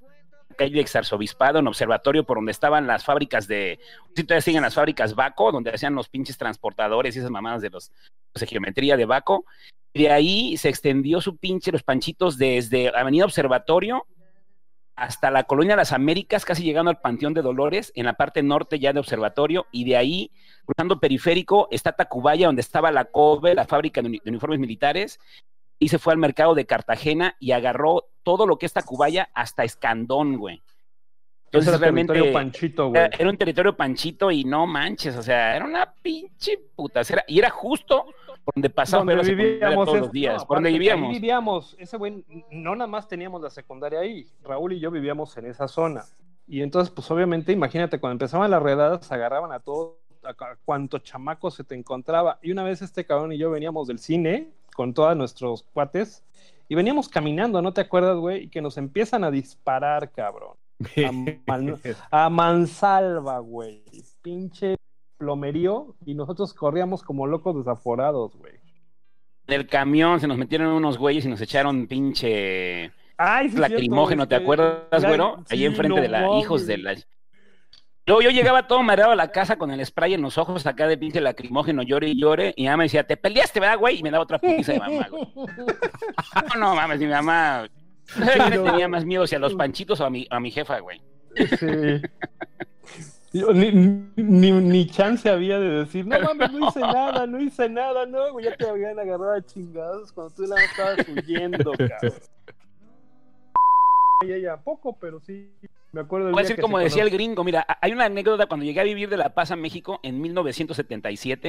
[0.56, 3.78] calle Exarzobispado, en observatorio por donde estaban las fábricas de,
[4.14, 7.70] si todavía siguen las fábricas Baco, donde hacían los pinches transportadores y esas mamadas de
[7.70, 7.92] los
[8.34, 9.44] de geometría de Baco.
[9.92, 14.06] Y de ahí se extendió su pinche los panchitos desde Avenida Observatorio
[14.96, 18.78] hasta la colonia Las Américas, casi llegando al Panteón de Dolores, en la parte norte
[18.78, 20.30] ya de Observatorio, y de ahí,
[20.64, 25.20] cruzando periférico, está Tacubaya, donde estaba la COBE, la fábrica de uniformes militares,
[25.78, 29.64] y se fue al mercado de Cartagena y agarró todo lo que es Tacubaya hasta
[29.64, 30.62] Escandón, güey.
[31.46, 33.00] Entonces Entonces realmente territorio panchito, güey.
[33.02, 37.24] era, era un territorio panchito y no manches, o sea, era una pinche putacera.
[37.28, 38.04] Y era justo
[38.44, 38.68] por donde
[39.34, 41.10] vivíamos todos es- los días, no, por donde vivíamos.
[41.12, 45.46] Vivíamos, ese güey, no nada más teníamos la secundaria ahí, Raúl y yo vivíamos en
[45.46, 46.04] esa zona.
[46.48, 50.98] Y entonces, pues obviamente, imagínate, cuando empezaban las redadas, agarraban a todos, a cu- cuanto
[50.98, 52.38] chamaco se te encontraba.
[52.42, 56.22] Y una vez este cabrón y yo veníamos del cine con todos nuestros cuates
[56.68, 58.44] y veníamos caminando, ¿no te acuerdas, güey?
[58.44, 60.56] Y que nos empiezan a disparar, cabrón.
[61.06, 61.12] A,
[61.46, 63.82] man- a mansalva, güey.
[64.20, 64.76] Pinche
[65.16, 68.54] plomerío y nosotros corríamos como locos desaforados, güey.
[69.46, 74.26] En el camión se nos metieron unos güeyes y nos echaron pinche Ay, sí, lacrimógeno,
[74.26, 75.36] cierto, ¿te acuerdas, güero?
[75.48, 76.94] Ahí sí, enfrente no de la hijos de la.
[78.06, 80.86] Luego yo llegaba todo mareado a la casa con el spray en los ojos acá
[80.86, 83.98] de pinche lacrimógeno, llore y llore, y mi mamá me decía, te peleaste, ¿verdad, güey?
[83.98, 85.26] Y me daba otra putiza de mamá, güey.
[86.54, 87.68] No, no mames, mi mamá.
[88.16, 88.64] No.
[88.64, 91.00] tenía más miedo si a los panchitos o a mi, a mi jefa, güey.
[91.58, 92.00] Sí.
[93.32, 93.72] Ni,
[94.16, 98.32] ni, ni chance había de decir, no mames, no hice nada, no hice nada, no,
[98.32, 102.20] güey, ya te habían agarrado a chingados cuando tú la estabas huyendo, cabrón.
[104.24, 105.50] Y ella, poco, pero sí,
[105.92, 108.80] me acuerdo Voy a decir como decía el gringo, mira, hay una anécdota cuando llegué
[108.80, 111.48] a vivir de La Paz a México en 1977,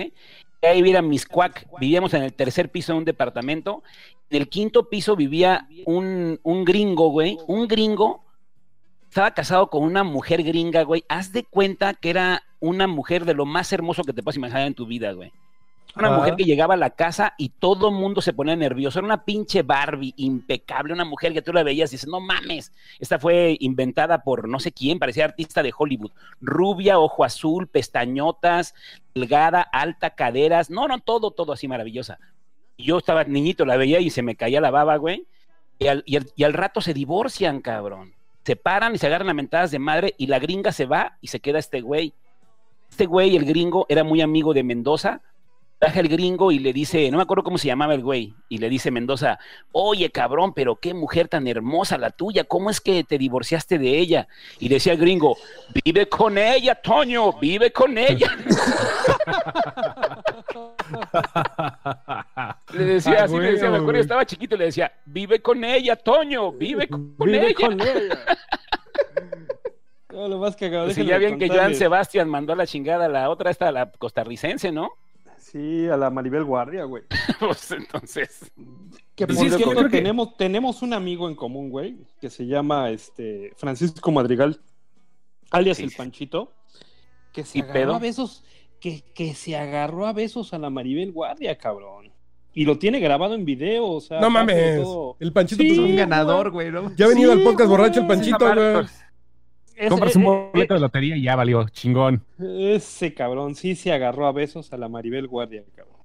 [0.62, 3.84] llegué a vivir a Miscuac, vivíamos en el tercer piso de un departamento,
[4.30, 8.24] en el quinto piso vivía un, un gringo, güey, un gringo,
[9.10, 13.34] estaba casado con una mujer gringa, güey, haz de cuenta que era una mujer de
[13.34, 15.32] lo más hermoso que te puedas imaginar en tu vida, güey.
[15.96, 16.18] Una Ajá.
[16.18, 19.00] mujer que llegaba a la casa y todo mundo se ponía nervioso.
[19.00, 22.72] Era una pinche Barbie impecable, una mujer que tú la veías y dices, no mames,
[23.00, 26.12] esta fue inventada por no sé quién, parecía artista de Hollywood.
[26.40, 28.76] Rubia, ojo azul, pestañotas,
[29.16, 30.70] delgada, alta, caderas.
[30.70, 32.20] No, no, todo, todo así maravillosa.
[32.78, 35.26] Yo estaba niñito, la veía y se me caía la baba, güey.
[35.80, 38.14] Y al, y al- y al rato se divorcian, cabrón.
[38.46, 41.28] Se paran y se agarran a mentadas de madre y la gringa se va y
[41.28, 42.14] se queda este güey.
[42.90, 45.22] Este güey, el gringo, era muy amigo de Mendoza.
[45.80, 48.58] Baja el gringo y le dice, no me acuerdo cómo se llamaba el güey, y
[48.58, 49.38] le dice Mendoza,
[49.72, 54.00] oye cabrón, pero qué mujer tan hermosa la tuya, ¿cómo es que te divorciaste de
[54.00, 54.28] ella?
[54.60, 55.38] Y decía el gringo,
[55.86, 58.36] vive con ella, Toño, vive con ella.
[62.74, 65.96] Le decía Ah, así, le decía, me acuerdo, estaba chiquito, le decía, vive con ella,
[65.96, 67.56] Toño, vive con Vive ella.
[67.56, 68.20] con ella.
[70.12, 71.76] No, lo más cagado, Pues, y déjenme ya bien que Joan.
[71.76, 74.90] Sebastián mandó a la chingada a la otra, esta, la costarricense, ¿no?
[75.52, 77.04] Sí, a la Maribel Guardia, güey.
[77.40, 78.52] Pues entonces,
[79.16, 81.70] Que Pues por sí, es que yo cierto, que- tenemos, tenemos un amigo en común,
[81.70, 84.60] güey, que se llama este Francisco Madrigal,
[85.52, 85.92] alias Sí, el.
[85.92, 86.54] Panchito,
[87.34, 87.96] que se ¿Y agarró pedo?
[87.96, 88.44] a besos,
[88.82, 92.12] que, que se agarró a besos a la Maribel Guardia, cabrón.
[92.54, 94.20] Y lo tiene grabado en video, o sea.
[94.20, 94.82] No mames.
[94.82, 95.16] todo.
[95.20, 96.92] El Panchito, Sí, pues, un ganador, güey, ¿no?
[96.96, 97.78] ya ha venido Sí, al podcast güey.
[97.78, 98.86] borracho el Panchito, güey.
[99.78, 102.24] Ese- Compras eh, un eh, boleto de lotería y ya valió, chingón.
[102.40, 105.98] Ese cabrón sí se agarró a besos a la Maribel Guardia, cabrón.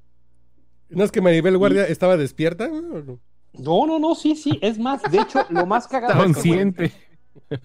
[0.91, 2.67] ¿No es que Maribel Guardia estaba despierta?
[2.69, 3.19] güey, o no?
[3.55, 4.59] No, no, no, sí, sí.
[4.63, 6.93] Es más, de hecho, lo más cagado Está es que, consciente.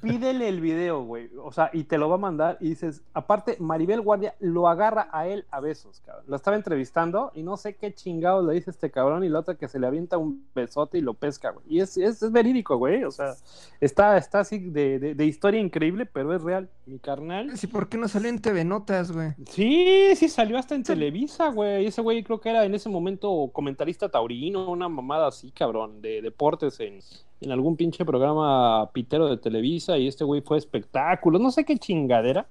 [0.01, 1.29] Pídele el video, güey.
[1.43, 2.57] O sea, y te lo va a mandar.
[2.59, 6.25] Y dices, aparte, Maribel Guardia lo agarra a él a besos, cabrón.
[6.27, 9.23] Lo estaba entrevistando y no sé qué chingados le dice este cabrón.
[9.23, 11.65] Y la otra que se le avienta un besote y lo pesca, güey.
[11.69, 13.03] Y es, es, es verídico, güey.
[13.03, 13.35] O sea,
[13.79, 16.69] está, está así de, de, de historia increíble, pero es real.
[16.85, 17.57] Mi carnal.
[17.57, 19.33] Sí, ¿por qué no salió en TV Notas, güey?
[19.49, 21.85] Sí, sí, salió hasta en Televisa, güey.
[21.85, 26.21] Ese güey creo que era en ese momento comentarista taurino, una mamada así, cabrón, de
[26.21, 27.01] deportes en,
[27.41, 29.97] en algún pinche programa pitero de Televisa.
[29.97, 32.47] Y este güey fue espectáculo, no sé qué chingadera.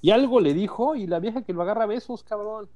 [0.00, 2.68] Y algo le dijo, y la vieja que lo agarra a besos, cabrón.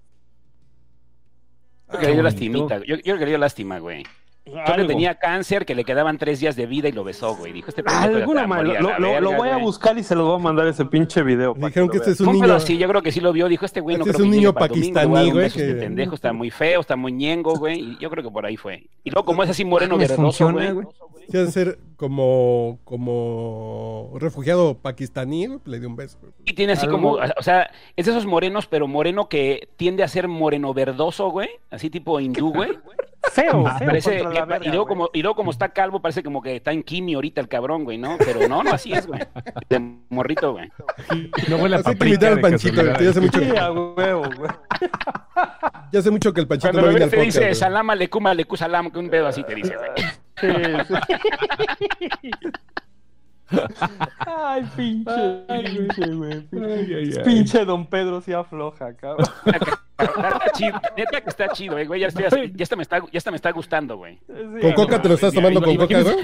[1.90, 4.04] yo creo que le dio lastimita, yo, yo creo que le dio lástima, güey.
[4.44, 7.52] Creo que tenía cáncer, que le quedaban tres días de vida y lo besó, güey.
[7.52, 8.80] Dijo, este Alguna se va a ma- morir a
[9.20, 9.62] lo, voy a güey".
[9.64, 11.54] buscar y se lo voy a mandar ese pinche video.
[11.54, 12.52] Dijeron que este es un niño.
[12.54, 13.48] así, yo creo que sí lo vio.
[13.48, 15.66] Dijo, este güey no Este creo es un que niño domingo, pakistaní, a güey, Este
[15.66, 17.78] que- pendejo está muy feo, está muy ñengo, güey.
[17.80, 18.84] Y yo creo que por ahí fue.
[19.04, 20.86] Y luego, como es así moreno ¿Me verdoso, funciona, güey.
[21.30, 26.18] Sí, de ser como, como refugiado pakistaní, güey, le dio un beso.
[26.20, 26.32] güey.
[26.44, 30.02] Y tiene así Algo- como, o sea, es de esos morenos, pero moreno que tiende
[30.02, 31.48] a ser moreno verdoso, güey.
[31.70, 32.70] Así tipo hindú, güey.
[33.30, 36.42] Feo, feo Parece la verga, y, luego como, y luego como está calvo, parece como
[36.42, 38.16] que está en quimio ahorita el cabrón, güey, ¿no?
[38.18, 39.20] Pero no, no, así es, güey.
[39.68, 39.78] De
[40.10, 40.70] morrito, güey.
[41.48, 44.24] No huele a Así que paprika imitar al Panchito, ya hace mucho, Sí, a huevo,
[44.36, 44.50] güey.
[45.92, 47.36] ya hace mucho que el Panchito Cuando no viene al te podcast.
[47.36, 47.54] dice güey.
[47.54, 49.90] salam aleikum aleikum salam, que un pedo así te dice, güey.
[50.40, 50.96] Sí,
[52.22, 52.30] sí.
[54.18, 56.48] Ay, pinche, pinche, güey.
[56.52, 57.12] Ay.
[57.24, 59.26] Pinche don Pedro se afloja, cabrón.
[60.02, 62.00] Está chido, neta que está chido, eh, güey.
[62.00, 62.26] Ya, ya
[62.62, 64.18] hasta me está, ya hasta me está gustando, güey.
[64.60, 66.16] ¿Con coca te lo estás tomando con coca, güey?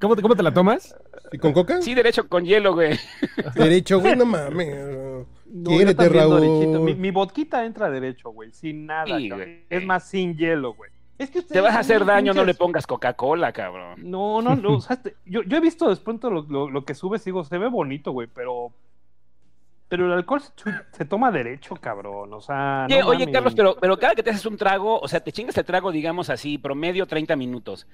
[0.00, 0.94] ¿Cómo te, cómo te la tomas?
[1.32, 1.82] ¿Y con coca?
[1.82, 2.98] Sí, derecho con hielo, güey.
[3.54, 5.26] Derecho, güey, no mames.
[5.46, 5.70] No.
[6.08, 6.82] Raúl.
[6.82, 8.52] Mi, mi vodquita entra derecho, güey.
[8.52, 9.64] Sin nada, Sí, güey.
[9.70, 10.90] Es más, sin hielo, güey.
[11.18, 14.10] Es que Te vas a hacer daño, no le pongas Coca-Cola, cabrón.
[14.10, 14.74] No, no, no.
[14.76, 17.26] o sea, este- yo, yo he visto de pronto lo, lo- lo que subes y
[17.26, 18.72] digo, se ve bonito, güey, pero.
[19.88, 20.42] Pero el alcohol
[20.92, 22.32] se, toma derecho, cabrón.
[22.34, 22.86] O sea.
[22.88, 23.32] Oye, no oye, mames.
[23.32, 25.92] Carlos, pero, pero cada que te haces un trago, o sea, te chingas el trago,
[25.92, 27.86] digamos así, promedio 30 minutos.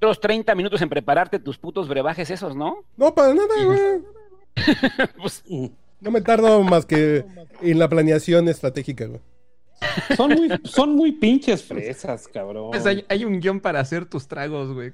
[0.00, 2.84] Los 30 minutos en prepararte tus putos brebajes esos, ¿no?
[2.96, 3.78] No, para nada, güey.
[5.16, 5.44] Pues,
[6.00, 7.24] No me tardo más que
[7.62, 9.20] en la planeación estratégica, güey.
[10.16, 12.70] Son muy, son muy pinches fresas, cabrón.
[12.70, 14.92] Pues hay, hay un guion para hacer tus tragos, güey.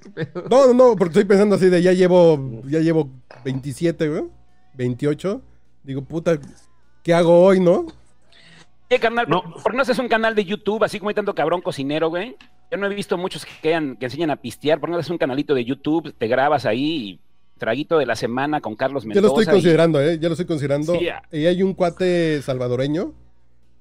[0.51, 3.09] No, no, no, porque estoy pensando así de ya llevo, ya llevo
[3.45, 4.25] 27, güey.
[4.75, 5.41] 28.
[5.85, 6.39] Digo, puta,
[7.03, 7.87] ¿qué hago hoy, no?
[8.91, 9.43] Oye, carnal, No.
[9.43, 12.37] ¿por qué no haces un canal de YouTube, así como hay tanto cabrón cocinero, güey?
[12.71, 14.81] Yo no he visto muchos que, enseñan a pistear.
[14.81, 16.15] ¿Por qué no haces un canalito de YouTube?
[16.17, 17.21] Te grabas ahí, y
[17.59, 19.35] traguito de la semana con Carlos Ya Mendoza.
[19.35, 20.19] lo estoy y- considerando, ¿eh?
[20.21, 20.99] Ya lo estoy considerando.
[20.99, 21.23] Sí, ya.
[21.33, 23.15] Y hay un cuate salvadoreño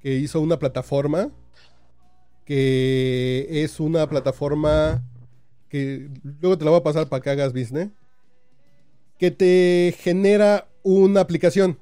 [0.04, 1.32] que hizo una plataforma
[2.46, 5.04] que es una plataforma
[5.70, 6.10] que
[6.42, 7.89] luego te la voy a pasar para que hagas business,
[9.18, 11.80] que te genera una aplicación.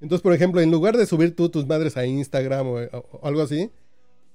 [0.00, 3.42] Entonces, por ejemplo, en lugar de subir tú tus madres a Instagram o, o algo
[3.42, 3.70] así,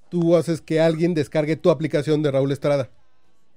[0.09, 2.91] tú haces que alguien descargue tu aplicación de Raúl Estrada,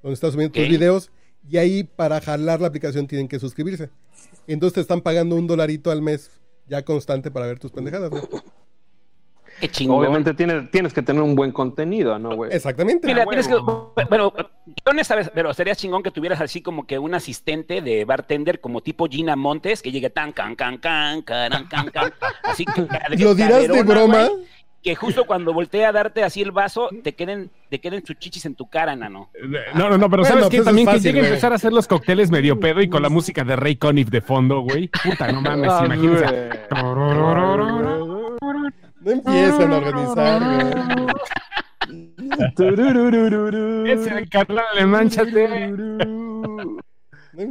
[0.02, 1.10] donde estás subiendo tus videos
[1.48, 3.90] y ahí para jalar la aplicación tienen que suscribirse.
[4.46, 6.30] Entonces te están pagando un dolarito al mes
[6.68, 8.10] ya constante para ver tus pendejadas.
[8.10, 8.22] güey.
[9.62, 10.00] Qué chingón.
[10.00, 12.50] Obviamente tienes, tienes que tener un buen contenido, ¿no, güey?
[12.52, 13.06] Exactamente.
[13.06, 13.54] Mira, Ah, tienes que.
[13.54, 18.80] no sabes, pero sería chingón que tuvieras así como que un asistente de bartender como
[18.80, 22.12] tipo Gina Montes que llegue tan, can, can, can, can, can, can.
[22.42, 22.88] Así que.
[23.22, 24.26] ¿Lo dirás de broma?
[24.26, 24.46] güey,
[24.82, 28.44] que justo cuando voltea a darte así el vaso, te queden, te queden sus chichis
[28.46, 29.30] en tu cara, nano.
[29.76, 31.54] No, no, no, pero Bueno, ¿sabes eso También es que fácil, llegue a empezar a
[31.54, 34.88] hacer los cócteles medio pedo y con la música de Ray Conniff de fondo, güey.
[34.88, 36.24] Puta, no mames, Ah, imagínense.
[36.24, 36.48] güey.
[39.04, 41.06] No empiezan a organizar, güey.
[42.54, 43.86] Turururururu.
[43.86, 45.68] Ese carnal, le manchate.
[45.70, 46.78] No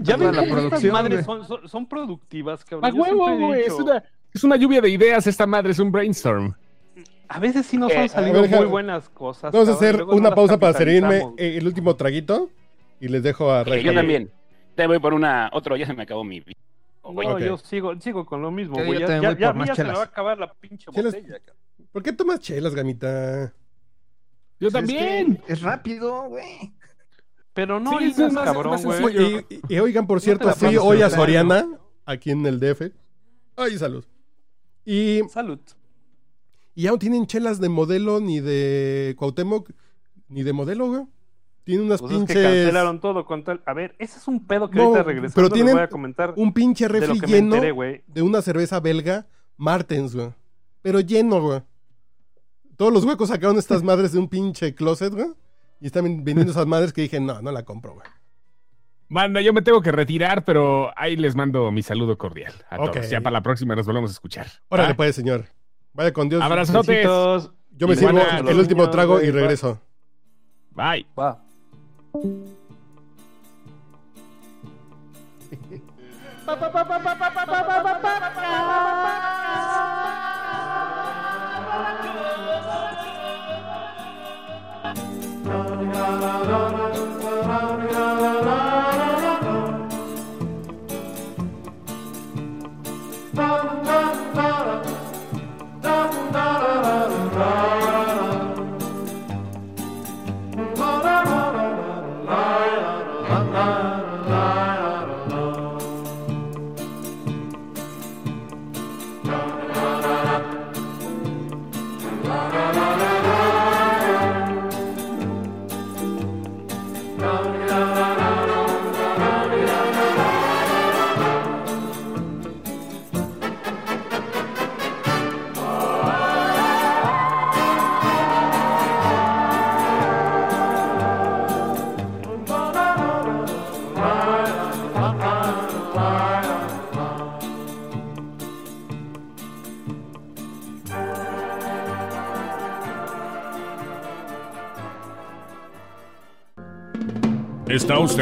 [0.02, 2.96] Ya ven, la estas producción, madres son, son, son productivas, A cabrón.
[2.96, 3.62] Yo huevo, güey.
[3.62, 6.54] Es una, es una lluvia de ideas esta madre, es un brainstorm.
[7.28, 9.52] A veces sí nos Eh, han a salido ver, muy buenas cosas.
[9.54, 12.50] Vamos a cabrón, hacer luego una pausa para servirme el último traguito
[13.00, 13.84] y les dejo a Rey.
[13.84, 14.30] yo también.
[14.76, 16.44] Te voy por una, otro, ya se me acabó mi.
[17.04, 17.28] Güey.
[17.28, 19.00] No, yo sigo, sigo con lo mismo, güey.
[19.00, 21.14] Ya, ya, ya se me va a acabar la pinche Chelas.
[21.14, 21.62] botella, cabrón.
[21.92, 23.54] ¿Por qué tomas chelas, gamita?
[24.60, 25.42] Yo Pues es que también.
[25.48, 26.74] Es rápido, güey.
[27.54, 29.18] Pero no Sí, es más- cabrón, más güey.
[29.50, 31.10] Y, y- y oigan, por cierto, pases hoy a.
[31.10, 31.68] Soriana,
[32.06, 32.92] aquí en el DF.
[33.58, 34.06] Ay, salud.
[34.86, 35.60] Y, Salud.
[36.74, 39.70] y ya no tienen chelas de modelo ni de Cuauhtémoc,
[40.30, 41.04] ni de modelo, güey.
[41.64, 42.44] Tienen unas Pues es que pinches...
[42.44, 43.62] cancelaron todo con tal.
[43.66, 46.34] A ver, ese es un pedo que No, ahorita regresando pero tienen voy a comentar
[46.36, 48.04] Un pinche refri lleno enteré, güey.
[48.08, 50.30] de una cerveza belga Martens, güey.
[50.82, 51.62] Pero lleno, güey.
[52.78, 55.28] Todos los huecos sacaron estas madres de un pinche closet, güey.
[55.80, 58.06] Y están vendiendo esas madres que dije, no, no la compro, güey.
[59.10, 62.94] Banda, yo me tengo que retirar, pero ahí les mando mi saludo cordial a Ok.
[62.94, 63.10] todos.
[63.10, 64.48] Ya para la próxima nos volvemos a escuchar.
[64.70, 65.46] Órale, pues, señor.
[65.94, 66.42] Vaya con Dios.
[66.42, 67.06] Abrazotes.
[67.06, 69.80] Yo me Y sirvo buenas el último niños, trago y regreso.
[70.72, 71.06] Bye.
[72.14, 72.52] Va.
[93.34, 94.51] Está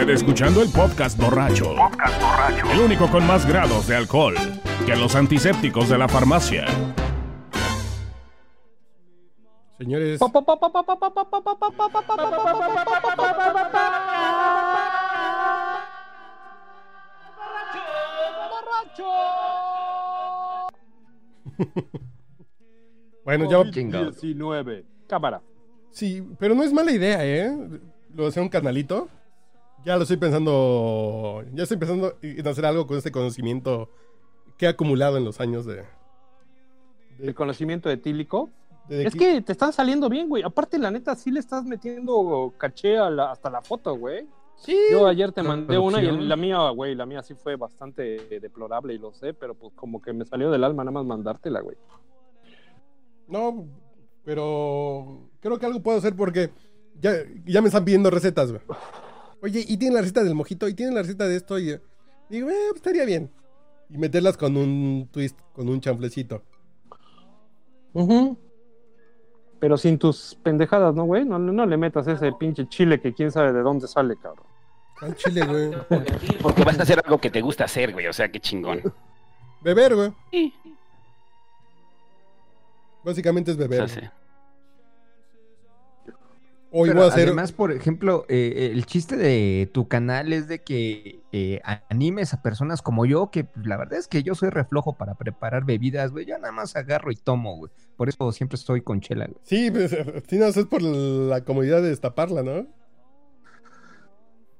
[0.09, 1.75] usted escuchando el podcast borracho.
[2.73, 4.35] El único con más grados de alcohol
[4.85, 6.65] que los antisépticos de la farmacia.
[9.77, 10.19] Señores,
[23.23, 23.71] bueno, ya...
[23.71, 24.11] Chingado.
[24.11, 24.85] 19.
[25.07, 25.41] Cámara.
[25.91, 27.51] Sí, pero no es mala idea, ¿eh?
[28.13, 29.07] Lo de hacer un canalito.
[29.85, 31.43] Ya lo estoy pensando.
[31.53, 33.89] Ya estoy pensando en hacer algo con este conocimiento
[34.57, 35.83] que he acumulado en los años de.
[37.19, 38.49] El conocimiento etílico.
[38.87, 40.41] de Es que te están saliendo bien, güey.
[40.43, 44.25] Aparte, la neta, sí le estás metiendo caché a la- hasta la foto, güey.
[44.55, 44.75] Sí.
[44.91, 48.93] Yo ayer te mandé una y la mía, güey, la mía sí fue bastante deplorable
[48.93, 51.77] y lo sé, pero pues como que me salió del alma nada más mandártela, güey.
[53.27, 53.65] No,
[54.25, 56.49] pero creo que algo puedo hacer porque
[56.99, 57.11] ya,
[57.45, 58.61] ya me están pidiendo recetas, güey.
[59.41, 61.79] Oye, y tienen la receta del mojito, y tienen la receta de esto, y
[62.29, 63.31] digo, eh, pues estaría bien.
[63.89, 66.43] Y meterlas con un twist, con un chanflecito.
[69.59, 71.25] Pero sin tus pendejadas, ¿no, güey?
[71.25, 74.45] No, no le metas ese pinche chile que quién sabe de dónde sale, cabrón.
[75.01, 75.71] Al chile, güey.
[76.41, 78.07] Porque vas a hacer algo que te gusta hacer, güey.
[78.07, 78.81] O sea, qué chingón.
[79.61, 80.13] Beber, güey.
[80.31, 80.53] Sí,
[83.03, 83.89] Básicamente es o beber.
[83.89, 84.07] sea, sí.
[86.71, 87.27] Hoy Pero voy a hacer.
[87.27, 92.43] Además, por ejemplo, eh, el chiste de tu canal es de que eh, animes a
[92.43, 96.11] personas como yo, que pues, la verdad es que yo soy reflojo para preparar bebidas,
[96.11, 96.25] güey.
[96.25, 97.71] Yo nada más agarro y tomo, güey.
[97.97, 99.39] Por eso siempre estoy con chela, güey.
[99.43, 99.89] Sí, pues,
[100.29, 102.67] sí, no, eso es por la comodidad de destaparla, ¿no?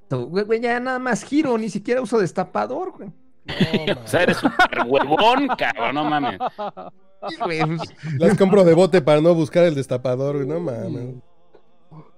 [0.08, 3.12] To- Güey, güey, ya nada más giro, ni siquiera uso destapador, güey.
[4.04, 4.52] O sea, eres un
[4.88, 6.40] huevón, cabrón, no mames.
[8.18, 10.48] Las compro de bote para no buscar el destapador, güey.
[10.48, 11.16] No mames.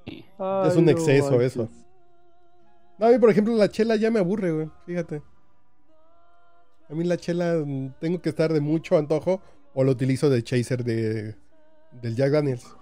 [0.06, 1.70] Es un exceso eso.
[2.97, 4.70] No, a mí, por ejemplo, la chela ya me aburre, güey.
[4.86, 5.22] Fíjate.
[6.89, 9.41] A mí la chela mm, tengo que estar de mucho antojo
[9.74, 11.36] o lo utilizo de chaser de
[12.02, 12.76] del Jack Daniels.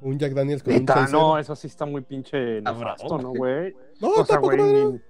[0.00, 1.12] Un Jack Daniels con un chaser.
[1.12, 3.74] no, eso sí está muy pinche nefasto, ¿no, güey?
[4.00, 5.00] No, O sea, tampoco, güey, no,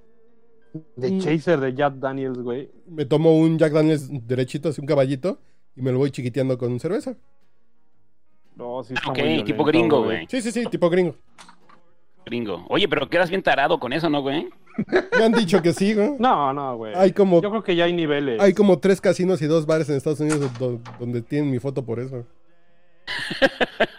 [0.97, 2.71] de chaser de Jack Daniels, güey.
[2.87, 5.41] Me tomo un Jack Daniels derechito, así un caballito,
[5.77, 7.17] y me lo voy chiquiteando con cerveza.
[8.57, 10.27] No, sí está Ok, muy tipo gringo, güey.
[10.29, 11.17] Sí, sí, sí, tipo gringo.
[12.25, 12.65] Gringo.
[12.69, 14.49] Oye, pero quedas bien tarado con eso, ¿no, güey?
[15.19, 16.13] Me han dicho que sí, güey.
[16.19, 16.95] No, no, güey.
[16.95, 18.41] Hay como, Yo creo que ya hay niveles.
[18.41, 21.85] hay como tres casinos y dos bares en Estados Unidos do- donde tienen mi foto
[21.85, 22.25] por eso.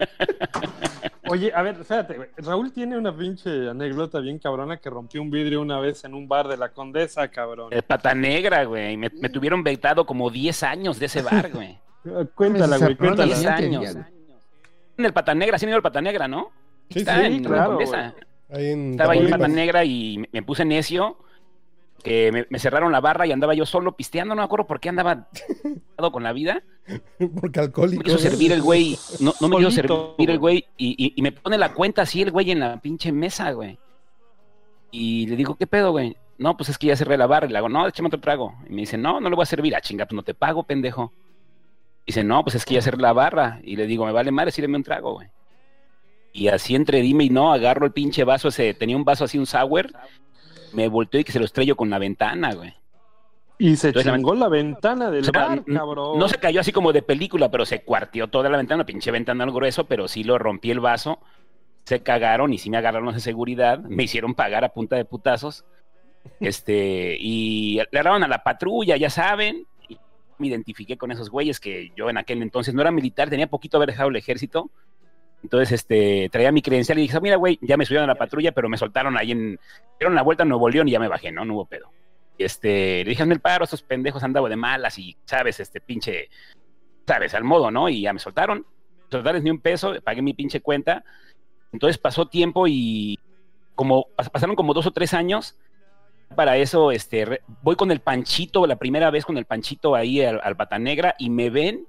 [1.28, 2.30] Oye, a ver, espérate, güey.
[2.38, 6.28] Raúl tiene una pinche anécdota bien cabrona que rompió un vidrio una vez en un
[6.28, 7.70] bar de la Condesa, cabrón.
[7.72, 8.96] El pata negra, güey.
[8.96, 11.78] Me, me tuvieron vetado como 10 años de ese bar, güey.
[12.06, 13.26] Eh, Cuéntala, güey, Perdón, cuéntala.
[13.26, 13.98] 10 ya años.
[14.98, 16.52] En el pata negra, sí, no el pata negra, ¿no?
[16.90, 18.14] Sí, Está sí, en claro, Condesa.
[18.50, 21.18] Ahí en Estaba ahí en pata negra y me, me puse necio.
[22.04, 24.36] Que me, me cerraron la barra y andaba yo solo pisteando.
[24.36, 25.28] No me acuerdo por qué andaba
[26.12, 26.62] con la vida.
[27.42, 27.98] Porque alcohólico.
[28.00, 28.96] me quiso servir el güey.
[29.20, 30.62] No, no me quiso servir el güey.
[30.62, 30.66] güey.
[30.78, 33.80] Y, y- y me pone la cuenta así el güey en la pinche mesa, güey.
[34.92, 36.16] Y le digo, ¿qué pedo, güey?
[36.38, 37.48] No, pues es que ya cerré la barra.
[37.48, 38.54] Y le hago, no, échame otro trago.
[38.70, 39.76] Y me dice, no, no le voy a servir.
[39.76, 41.12] Ah, chinga, pues no te pago, pendejo.
[42.06, 43.60] Dice, no, pues es que ya cerré la barra.
[43.64, 45.28] Y le digo, me vale madre, sírveme un trago, güey.
[46.34, 48.74] Y así entre dime y no, agarro el pinche vaso ese.
[48.74, 49.90] Tenía un vaso así, un sour.
[50.74, 52.74] Me volteo y que se lo estrello con la ventana, güey.
[53.58, 56.20] Y se Entonces, chingó la ventana del O sea, bar, cabrón.
[56.20, 59.46] No se cayó así como de película, pero se cuarteó toda la ventana, pinche ventana
[59.46, 61.20] algo grueso, pero sí lo rompí el vaso.
[61.86, 63.80] Se cagaron y sí me agarraron de seguridad.
[63.80, 65.64] Me hicieron pagar a punta de putazos.
[66.42, 69.66] Este, y le agarraron a la patrulla, ya saben.
[70.38, 73.78] Me identifiqué con esos güeyes que yo en aquel entonces no era militar, tenía poquito
[73.78, 74.70] haber dejado el ejército.
[75.44, 78.52] Entonces, este, traía mi credencial y dije, mira, güey, ya me subieron a la patrulla,
[78.52, 79.60] pero me soltaron ahí en,
[80.00, 81.46] dieron la vuelta a Nuevo León y ya me bajé, ¿no?
[81.46, 81.92] No hubo pedo.
[82.38, 86.30] Este, le dije, el paro, estos pendejos andaba de malas y, sabes, este pinche,
[87.08, 87.88] sabes, al modo, ¿no?
[87.90, 88.66] Y ya me soltaron.
[89.12, 91.04] Soltarles ni un peso, pagué mi pinche cuenta.
[91.72, 93.20] Entonces pasó tiempo y
[93.76, 95.56] como pas- pasaron como dos o tres años.
[96.36, 100.40] Para eso, este, voy con el panchito, la primera vez con el panchito ahí al,
[100.44, 101.88] al pata negra y me ven.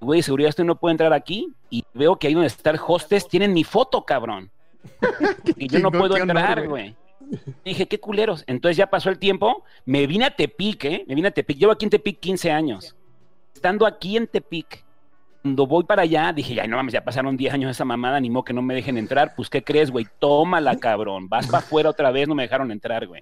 [0.00, 1.52] Güey, de seguridad, usted no puede entrar aquí.
[1.70, 4.50] Y veo que ahí donde está el hostes tienen mi foto, cabrón.
[5.56, 6.96] y yo no puedo entrar, güey.
[7.64, 8.44] Dije, qué culeros.
[8.46, 11.04] Entonces ya pasó el tiempo, me vine a Tepic, ¿eh?
[11.06, 11.58] Me vine a Tepic.
[11.58, 12.96] Llevo aquí en Tepic 15 años.
[13.54, 14.84] Estando aquí en Tepic,
[15.42, 18.30] cuando voy para allá, dije, ay, no mames, ya pasaron 10 años esa mamada, ni
[18.30, 19.34] modo que no me dejen entrar.
[19.34, 20.06] Pues, ¿qué crees, güey?
[20.18, 21.28] Tómala, cabrón.
[21.28, 23.20] Vas para afuera otra vez, no me dejaron entrar, güey.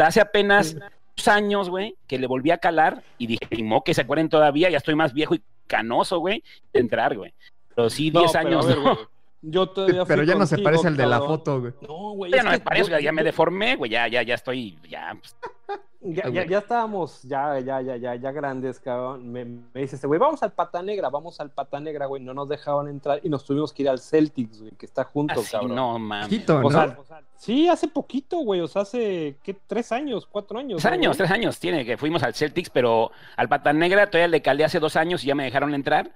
[0.00, 0.76] Hasta hace apenas
[1.14, 3.46] dos años, güey, que le volví a calar y dije,
[3.84, 6.42] que se acuerden todavía, ya estoy más viejo y canoso, güey,
[6.72, 7.34] de entrar, güey.
[7.74, 8.98] Pero sí, No, 10 pero años, ver, ¿no?
[9.42, 11.72] Yo todavía fui Pero ya no se parece al de la foto, güey.
[11.80, 12.32] No, güey.
[12.32, 13.90] Ya no me parece, ya me deformé, güey.
[13.90, 15.16] Ya, ya, ya estoy, ya.
[15.18, 15.36] pues,
[16.02, 19.30] Ya, ya, ya estábamos, ya, ya, ya, ya, ya grandes, cabrón.
[19.30, 22.22] Me, me dice este güey, vamos al Pata Negra, vamos al Pata Negra, güey.
[22.22, 25.40] No nos dejaban entrar y nos tuvimos que ir al Celtics, güey, que está junto,
[25.40, 25.74] así, cabrón.
[25.74, 26.48] no mames.
[26.48, 26.70] O ¿no?
[26.70, 26.96] sea,
[27.36, 28.62] sí, hace poquito, güey.
[28.62, 29.54] O sea, hace, ¿qué?
[29.66, 30.80] Tres años, cuatro años.
[30.80, 31.18] Tres ¿no, años, güey?
[31.18, 34.80] tres años tiene que fuimos al Celtics, pero al Pata Negra todavía le calé hace
[34.80, 36.12] dos años y ya me dejaron entrar.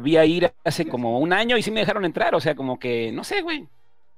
[0.00, 2.78] Volví a ir hace como un año y sí me dejaron entrar, o sea, como
[2.78, 3.68] que, no sé, güey.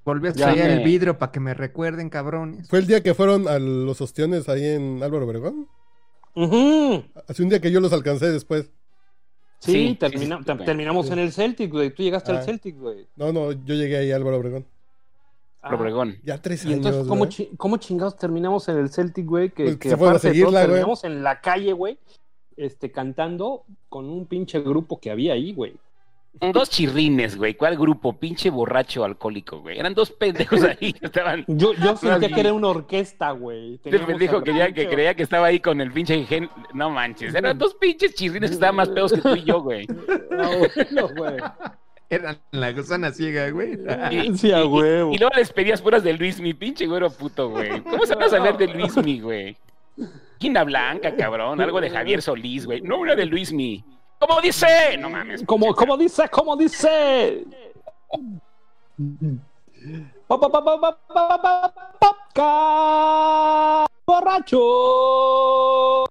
[0.04, 2.68] Volví a traer me- el vidrio para que me recuerden, cabrones.
[2.68, 5.66] Fue el día que fueron a los ostiones ahí en Álvaro Obregón.
[7.28, 8.70] Hace un día que yo los alcancé después.
[9.58, 10.66] Sí, Sí, termina- sí, sí, ter- güey.
[10.66, 11.90] terminamos en el Celtic, güey.
[11.94, 12.38] Tú llegaste Ah.
[12.38, 13.06] al Celtic, güey.
[13.16, 14.66] No, no, yo llegué ahí a Álvaro Obregón.
[15.62, 16.16] Ah, Obregón.
[16.24, 16.78] Ya tres Y años.
[16.78, 19.50] entonces, ¿cómo, cómo chingados terminamos en el Celtic, güey?
[19.50, 20.66] Que, Pues que se fueron a aparte de seguirla, todo, güey.
[20.68, 21.98] terminamos en la calle, güey,
[22.57, 25.74] este, cantando con un pinche grupo que había ahí, güey.
[26.53, 27.53] Dos chirrines, güey.
[27.55, 28.14] ¿Cuál grupo?
[28.14, 29.78] Pinche borracho alcohólico, güey.
[29.78, 30.94] Eran dos pendejos ahí.
[30.94, 31.44] que Estaban.
[31.48, 33.74] Yo, yo sentía que era una orquesta, güey.
[33.74, 36.48] Este pendejo que, ya, que creía que estaba ahí con el pinche gen...
[36.72, 37.34] No manches.
[37.34, 39.86] Eran dos pinches chirrines que estaban más pedos que tú y yo, güey.
[40.32, 41.36] Ah, bueno, güey.
[42.09, 43.78] Era la gusana ciega, güey.
[44.11, 45.12] Y- Sí, a y- huevo.
[45.12, 47.82] Y luego les pedías puras de Luis mi pinche güero puto, güey.
[47.82, 49.55] ¿Cómo se van a saber de Luis mi, güey?
[50.38, 51.61] Quina Blanca, cabrón.
[51.61, 52.80] Algo de Javier Solís, güey.
[52.80, 53.84] No una de Luis mi.
[54.18, 54.97] ¿Cómo dice?
[54.99, 55.45] No mames.
[55.45, 57.45] Como, como dice, como dice.
[64.07, 66.05] Borracho.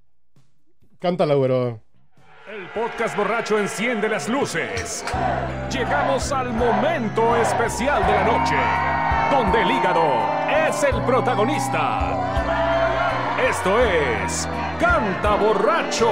[0.99, 1.81] Cántala, güero.
[2.47, 5.05] El podcast borracho enciende las luces.
[5.71, 8.55] Llegamos al momento especial de la noche,
[9.31, 10.03] donde el hígado
[10.67, 12.30] es el protagonista.
[13.51, 14.47] Esto es
[14.79, 16.09] Canta borracho,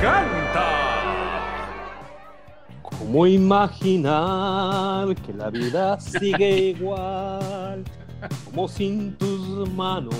[0.00, 1.42] canta.
[2.80, 7.84] ¿Cómo imaginar que la vida sigue igual?
[8.46, 10.14] Como sin tus manos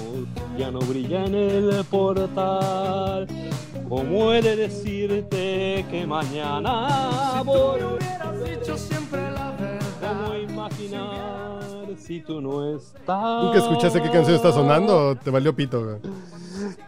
[0.58, 3.26] ya no brilla en el portal.
[3.88, 7.80] ¿Cómo he de decirte que mañana voy?
[10.00, 11.60] ¿Cómo imaginar
[11.96, 13.44] si tú no estás?
[13.44, 15.96] ¿Nunca escuchaste qué canción está sonando te valió pito, güey?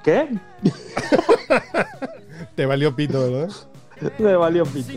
[0.02, 0.38] ¿Qué?
[2.54, 3.54] Te valió pito, ¿verdad?
[4.18, 4.92] Me valió pito.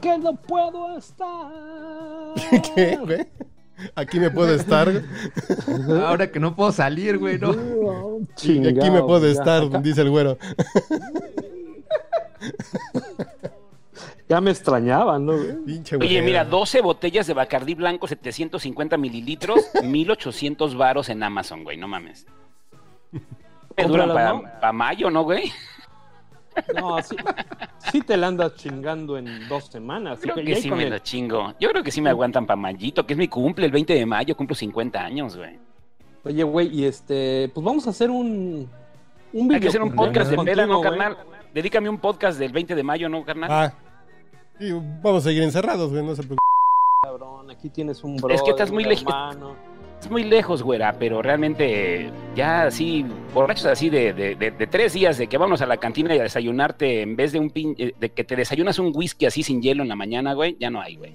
[0.00, 1.52] que no puedo estar.
[2.74, 3.26] ¿Qué, güey?
[3.94, 4.88] Aquí me puedo estar.
[6.04, 10.36] Ahora que no puedo salir, güey, aquí me puedo estar, dice el güero.
[14.28, 15.32] Ya me extrañaban, ¿no?
[15.32, 15.64] güey?
[15.64, 21.76] Pinche Oye, mira, 12 botellas de Bacardí blanco, 750 mililitros, 1800 varos en Amazon, güey.
[21.76, 22.26] No mames.
[23.76, 24.72] Me duran para ¿no?
[24.72, 25.52] mayo, ¿no, güey?
[26.74, 27.14] No, sí,
[27.92, 30.18] sí te la andas chingando en dos semanas.
[30.20, 31.54] Creo que sí me el- lo chingo.
[31.60, 34.04] Yo creo que sí me aguantan para mayito, que es mi cumple, el 20 de
[34.04, 35.56] mayo, cumplo 50 años, güey.
[36.24, 38.68] Oye, güey, y este, pues vamos a hacer un.
[39.32, 41.16] un Hay que hacer un podcast de peda, ¿no, carnal?
[41.54, 43.48] Dedícame un podcast del 20 de mayo, ¿no, carnal?
[43.52, 43.72] Ah.
[44.58, 46.38] Sí, vamos a seguir encerrados, güey, no se preocupe.
[47.02, 48.34] Cabrón, aquí tienes un bro.
[48.34, 49.54] Es que estás muy lej- hermano.
[50.00, 53.04] Es muy lejos, güera, pero realmente ya así,
[53.34, 56.18] borrachos así de, de, de- de tres días de que vamos a la cantina y
[56.20, 59.42] a desayunarte en vez de un pin, eh, de que te desayunas un whisky así
[59.42, 61.14] sin hielo en la mañana, güey, ya no hay, güey.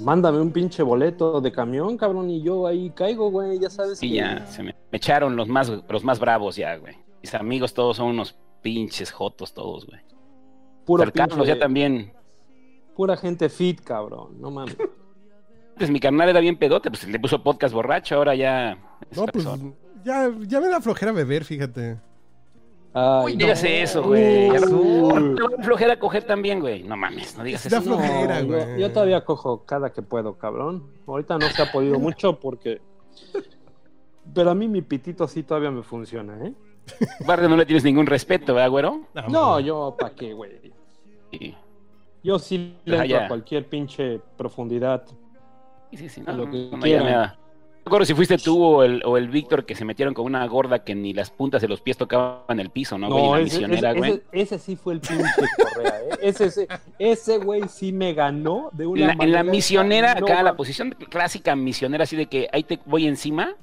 [0.00, 3.98] Mándame un pinche boleto de camión, cabrón, y yo ahí caigo, güey, ya sabes.
[3.98, 6.96] Sí, que- ya, se me, me echaron los más, los más bravos ya, güey.
[7.22, 10.00] Mis amigos todos son unos pinches jotos todos, güey.
[10.84, 12.12] Puro El Carlos ya también.
[12.98, 14.76] Pura gente fit, cabrón, no mames.
[15.76, 18.74] Pues mi carnal era bien pedote, pues le puso podcast borracho, ahora ya.
[19.14, 19.72] No, pues persona.
[20.04, 22.00] ya, ya me da flojera beber, fíjate.
[22.92, 23.38] Ay, Uy, no.
[23.38, 24.50] digas eso, güey.
[25.62, 26.82] Flojera coger también, güey.
[26.82, 27.76] No mames, no digas eso.
[27.76, 28.80] No, flojera, yo, güey.
[28.80, 30.82] yo todavía cojo cada que puedo, cabrón.
[31.06, 32.80] Ahorita no se ha podido mucho porque.
[34.34, 36.52] Pero a mí mi pitito sí todavía me funciona, ¿eh?
[37.22, 39.00] Aparte no le tienes ningún respeto, ¿verdad, güero?
[39.28, 40.72] No, yo, ¿para qué, güey?
[41.30, 41.54] Sí,
[42.22, 45.04] Yo sí le Ah, entro a cualquier pinche profundidad.
[45.92, 46.22] sí, sí.
[46.26, 47.12] A No, lo que no, no, quieran.
[47.84, 50.46] No recuerdo si fuiste tú o el, o el Víctor que se metieron con una
[50.46, 53.30] gorda que ni las puntas de los pies tocaban el piso, ¿no, güey?
[53.30, 54.10] La ese, misionera, ese- güey.
[54.10, 55.24] ese- ese sí fue el pinche
[55.72, 56.18] Correa, ¿eh?
[56.20, 60.14] Ese, ese, ese güey sí me ganó de una En la, en la manera misionera,
[60.16, 63.54] no acá, la posición clásica misionera, así de que ahí te voy encima,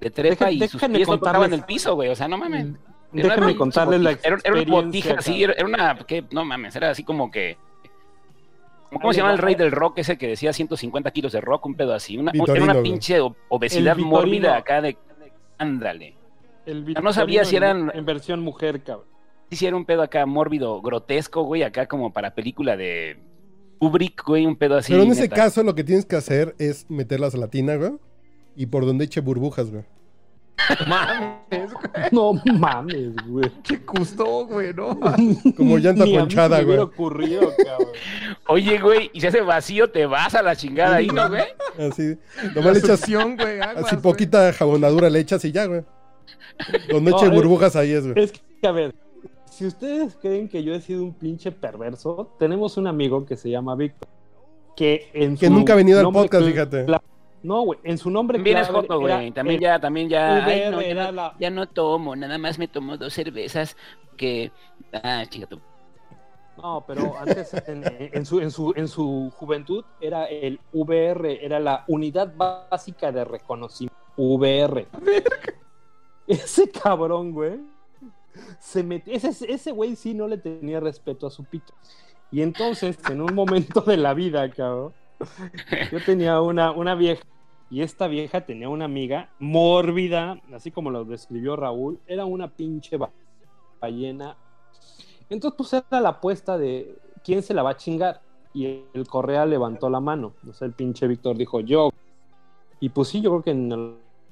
[0.00, 2.08] te trepa Deja- y sus pies no tocaban el piso, güey.
[2.08, 2.66] O sea, no mames.
[3.12, 4.82] Era Déjenme contarles la Era, era una experiencia.
[4.84, 5.42] botija así, cabrón.
[5.42, 6.06] era, era una.
[6.06, 6.24] ¿qué?
[6.30, 7.56] No mames, era así como que.
[8.92, 11.66] ¿Cómo se llama el rey del rock ese que decía 150 kilos de rock?
[11.66, 12.16] Un pedo así.
[12.16, 14.96] Una, Vitorino, era una pinche obesidad mórbida acá de.
[15.58, 16.16] Ándale.
[16.66, 19.06] El no sabía si en- eran- En versión mujer, cabrón.
[19.48, 23.18] hiciera un pedo acá mórbido, grotesco, güey, acá como para película de
[23.78, 24.92] Kubrick, güey, un pedo así.
[24.92, 27.92] Pero en ese caso lo que tienes que hacer es meterlas a la tina, güey.
[28.56, 29.84] Y por donde eche burbujas, güey.
[30.86, 32.08] Mames, güey.
[32.12, 33.50] No mames, güey.
[33.62, 34.98] Qué gusto, güey, ¿no?
[35.56, 36.94] Como llanta Ni a mí ponchada, se me hubiera güey.
[36.94, 37.88] ocurrido, cabrón.
[38.48, 41.44] Oye, güey, y si hace vacío, te vas a la chingada ahí, ¿no, güey?
[41.78, 42.16] Así.
[42.54, 44.02] Nomás le echas güey, aguas, así güey.
[44.02, 45.82] poquita jabonadura le echas y ya, güey.
[46.90, 48.22] Donde No, eche es- burbujas ahí es, güey.
[48.24, 48.94] Es que, a ver,
[49.50, 53.50] si ustedes creen que yo he sido un pinche perverso, tenemos un amigo que se
[53.50, 54.08] llama Víctor.
[54.76, 56.86] Que en Que su nunca ha venido al nombre podcast, cla- fíjate.
[57.42, 59.30] No, güey, en su nombre También es clave joto, güey.
[59.32, 60.44] También el ya, también ya.
[60.44, 63.76] Ay, VR no, ya, no, la- ya no tomo, nada más me tomo dos cervezas
[64.16, 64.52] que.
[64.92, 65.60] Ah, chica tú.
[66.58, 67.82] No, pero antes en,
[68.12, 73.24] en su, en, su, en su juventud era el VR, era la unidad básica de
[73.24, 73.96] reconocimiento.
[74.16, 74.86] VR.
[76.26, 77.60] Ese cabrón, güey.
[78.58, 79.12] Se metió.
[79.14, 81.72] Ese, ese güey sí no le tenía respeto a su pito.
[82.30, 84.92] Y entonces, en un momento de la vida, cabrón,
[85.92, 87.22] yo tenía una, una vieja.
[87.70, 92.00] Y esta vieja tenía una amiga mórbida, así como lo describió Raúl.
[92.06, 93.12] Era una pinche ba-
[93.80, 94.36] ballena
[95.30, 98.20] entonces, pues era la apuesta de quién se la va a chingar.
[98.52, 100.34] Y el Correa levantó la mano.
[100.46, 101.90] O sea, el pinche Víctor dijo yo.
[102.80, 103.76] Y pues sí, yo creo que en a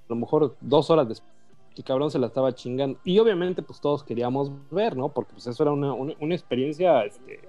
[0.09, 1.33] lo mejor dos horas después,
[1.77, 2.99] el cabrón se la estaba chingando.
[3.05, 5.11] Y obviamente, pues todos queríamos ver, ¿no?
[5.11, 7.41] Porque pues eso era una, una, experiencia este,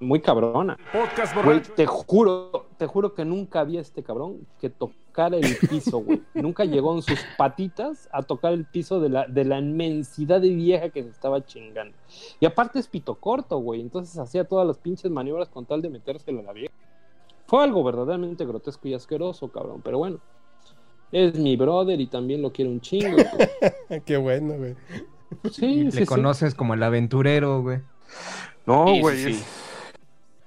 [0.00, 0.76] muy cabrona.
[0.92, 5.98] Podcast Güey, te juro, te juro que nunca había este cabrón que tocara el piso,
[5.98, 6.22] güey.
[6.34, 10.50] nunca llegó en sus patitas a tocar el piso de la, de la inmensidad de
[10.50, 11.96] vieja que se estaba chingando.
[12.40, 13.80] Y aparte es pito corto, güey.
[13.80, 16.74] Entonces hacía todas las pinches maniobras con tal de metérselo a la vieja.
[17.46, 19.82] Fue algo verdaderamente grotesco y asqueroso, cabrón.
[19.84, 20.20] Pero bueno,
[21.10, 23.16] es mi brother y también lo quiero un chingo.
[23.16, 24.00] güey.
[24.06, 24.74] Qué bueno, güey.
[25.50, 26.06] Sí, Le sí, sí.
[26.06, 27.80] conoces como el aventurero, güey.
[28.66, 29.34] No, sí, güey.
[29.34, 29.44] sí.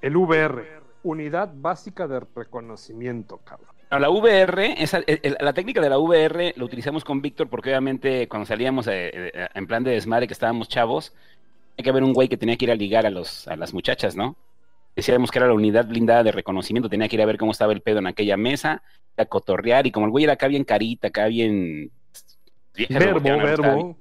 [0.01, 0.63] El VR,
[1.03, 3.69] Unidad Básica de Reconocimiento, cabrón.
[3.91, 7.69] No, la VR, esa, el- la técnica de la VR la utilizamos con Víctor porque
[7.69, 11.13] obviamente cuando salíamos eh, eh, en plan de desmadre que estábamos chavos,
[11.77, 13.73] hay que haber un güey que tenía que ir a ligar a, los, a las
[13.73, 14.35] muchachas, ¿no?
[14.95, 17.73] Decíamos que era la unidad blindada de reconocimiento, tenía que ir a ver cómo estaba
[17.73, 18.81] el pedo en aquella mesa,
[19.17, 21.91] a cotorrear, y como el güey era acá bien carita, acá bien...
[22.73, 23.97] vieja, Verbo, verbo.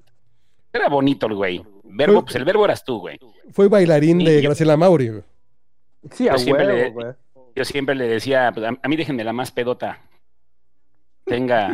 [0.75, 1.65] Era bonito el güey.
[1.85, 3.19] Verbo, pues el verbo eras tú, güey.
[3.53, 5.23] Fue bailarín de yo- Graciela Mauri, güey.
[6.11, 7.07] Sí, a Yo siempre le- huevo, güey.
[7.57, 10.01] Yo siempre le decía, pues, a, a mí déjenme la más pedota.
[11.25, 11.69] Tenga...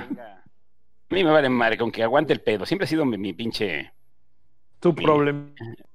[1.11, 2.65] A mí me vale madre, con que aguante el pedo.
[2.67, 3.91] Siempre ha sido mi, mi pinche
[4.79, 5.03] Tu Sí.
[5.03, 5.47] problema.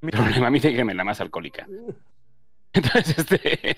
[0.02, 0.48] problema.
[0.48, 1.68] A mí déjenme la más alcohólica.
[2.74, 3.78] Entonces, este...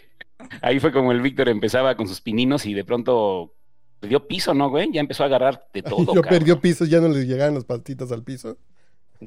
[0.61, 3.53] Ahí fue como el Víctor empezaba con sus pininos y de pronto
[3.99, 4.89] perdió piso, ¿no, güey?
[4.91, 6.29] Ya empezó a agarrar de todo, Yo cabrón.
[6.29, 8.57] perdió pisos, ya no le llegaban las patitas al piso.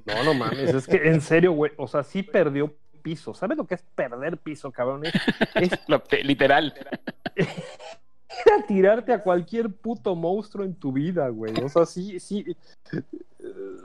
[0.05, 2.73] No, no mames, es que en serio, güey, o sea, sí perdió
[3.03, 3.35] piso.
[3.35, 5.05] ¿Sabes lo que es perder piso, cabrón?
[5.07, 5.15] Es,
[5.55, 6.75] es Lo- te- literal.
[7.37, 11.53] ir a tirarte a cualquier puto monstruo en tu vida, güey.
[11.63, 12.45] O sea, sí, sí.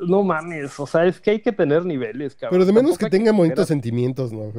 [0.02, 2.52] No mames, o sea, es que hay que tener niveles, cabrón.
[2.52, 4.52] Pero de menos Tampoco que tenga bonitos sentimientos, ¿no?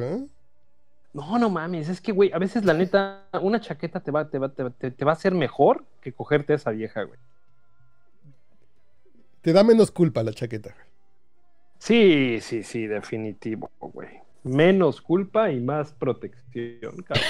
[1.13, 4.37] No, no mames, es que, güey, a veces la neta, una chaqueta te va, te
[4.39, 7.19] va, te, va- te- te va a hacer mejor que cogerte a esa vieja, güey.
[9.41, 10.71] Te da menos culpa la chaqueta.
[10.73, 10.86] güey.
[11.79, 14.19] Sí, sí, sí, definitivo, güey.
[14.43, 17.25] Menos culpa y más protección, cabrón.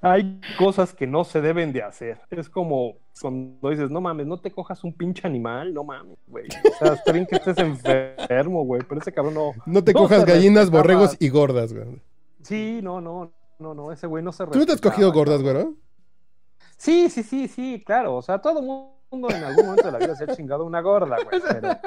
[0.00, 2.20] Hay cosas que no se deben de hacer.
[2.30, 6.46] Es como cuando dices, no mames, no te cojas un pinche animal, no mames, güey.
[6.46, 9.52] O sea, está bien que estés enfermo, güey, pero ese cabrón no.
[9.66, 12.00] No te No cojas gallinas, borregos y gordas, güey.
[12.42, 15.42] Sí, no, no, no, no, ese güey no se ¿Tú no te has cogido gordas,
[15.42, 15.66] güey?
[16.76, 18.14] Sí, sí, sí, sí, claro.
[18.14, 21.16] O sea, todo mundo en algún momento de la vida se ha chingado una gorda,
[21.24, 21.40] güey.
[21.60, 21.78] Pero,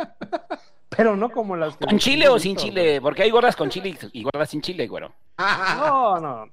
[0.90, 1.86] pero no como las que.
[1.86, 3.00] ¿Con chile o sin chile?
[3.02, 5.12] Porque hay gordas con chile y- gordas sin chile, güero.
[5.38, 5.50] güey.
[5.78, 6.46] No, no.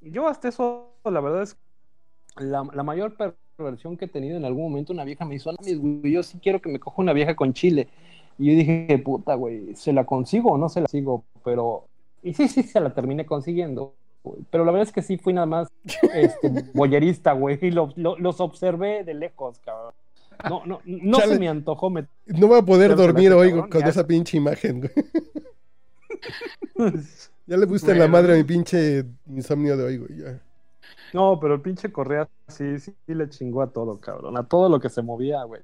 [0.00, 1.56] Yo hasta eso, la verdad es
[2.36, 3.14] la, la mayor
[3.56, 4.92] perversión que he tenido en algún momento.
[4.92, 7.36] Una vieja me hizo, "No, mis güey, yo sí quiero que me coja una vieja
[7.36, 7.88] con chile.
[8.36, 11.24] Y yo dije, puta, güey, ¿se la consigo o no se la consigo?
[11.44, 11.84] Pero.
[12.22, 13.94] Y sí, sí, se la terminé consiguiendo.
[14.24, 14.40] güey.
[14.50, 15.68] Pero la verdad es que sí fui nada más
[16.14, 19.92] este, boyerista, güey, y lo- lo- los observé de lejos, cabrón.
[20.48, 21.34] No, no, no Chale.
[21.34, 22.10] se me antojó meter.
[22.26, 23.88] No voy a poder dormir me hoy cabrón, con ya.
[23.88, 24.92] esa pinche imagen, güey.
[27.46, 28.12] Ya le gusta en la Bueno.
[28.18, 30.18] madre a mi pinche insomnio de hoy, güey.
[30.18, 30.38] ya.
[31.14, 34.36] No, pero el pinche Correa sí, sí, sí le chingó a todo, cabrón.
[34.36, 35.62] A todo lo que se movía, güey.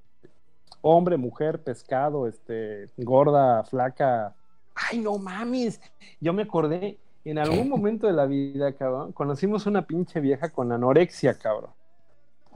[0.81, 4.35] Hombre, mujer, pescado, este, gorda, flaca.
[4.75, 5.81] Ay, no mames.
[6.21, 10.73] Yo me acordé, en algún momento de la vida, cabrón, conocimos una pinche vieja con
[10.73, 11.71] anorexia, cabrón.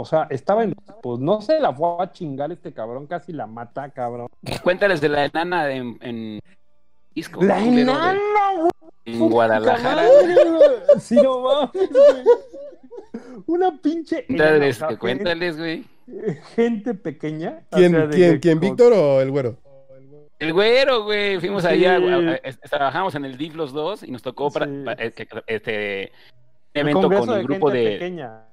[0.01, 0.75] O sea, estaba en.
[1.03, 4.29] Pues no se la fue a chingar este cabrón, casi la mata, cabrón.
[4.63, 6.41] Cuéntales de la enana en, en
[7.15, 7.43] disco.
[7.43, 8.19] ¡La de- enana,
[8.57, 8.71] güey!
[9.07, 10.05] En Guadalajara.
[11.01, 13.43] Sí, no mames, güey.
[13.47, 14.25] Una pinche.
[14.27, 15.85] Cuéntales, cuéntales, güey.
[16.55, 17.63] gente- pequeña.
[17.73, 19.57] o ¿Quién, sea, de quién, quién, Víctor o el güero?
[20.39, 21.41] El güero, güey.
[21.41, 21.69] Fuimos Sí.
[21.69, 22.41] allá, güey,
[22.71, 24.83] trabajamos en el DIF los dos y nos tocó para, Sí.
[24.85, 25.13] para- eh,
[25.49, 26.13] este
[26.73, 28.45] evento con el de grupo gente de pequeña.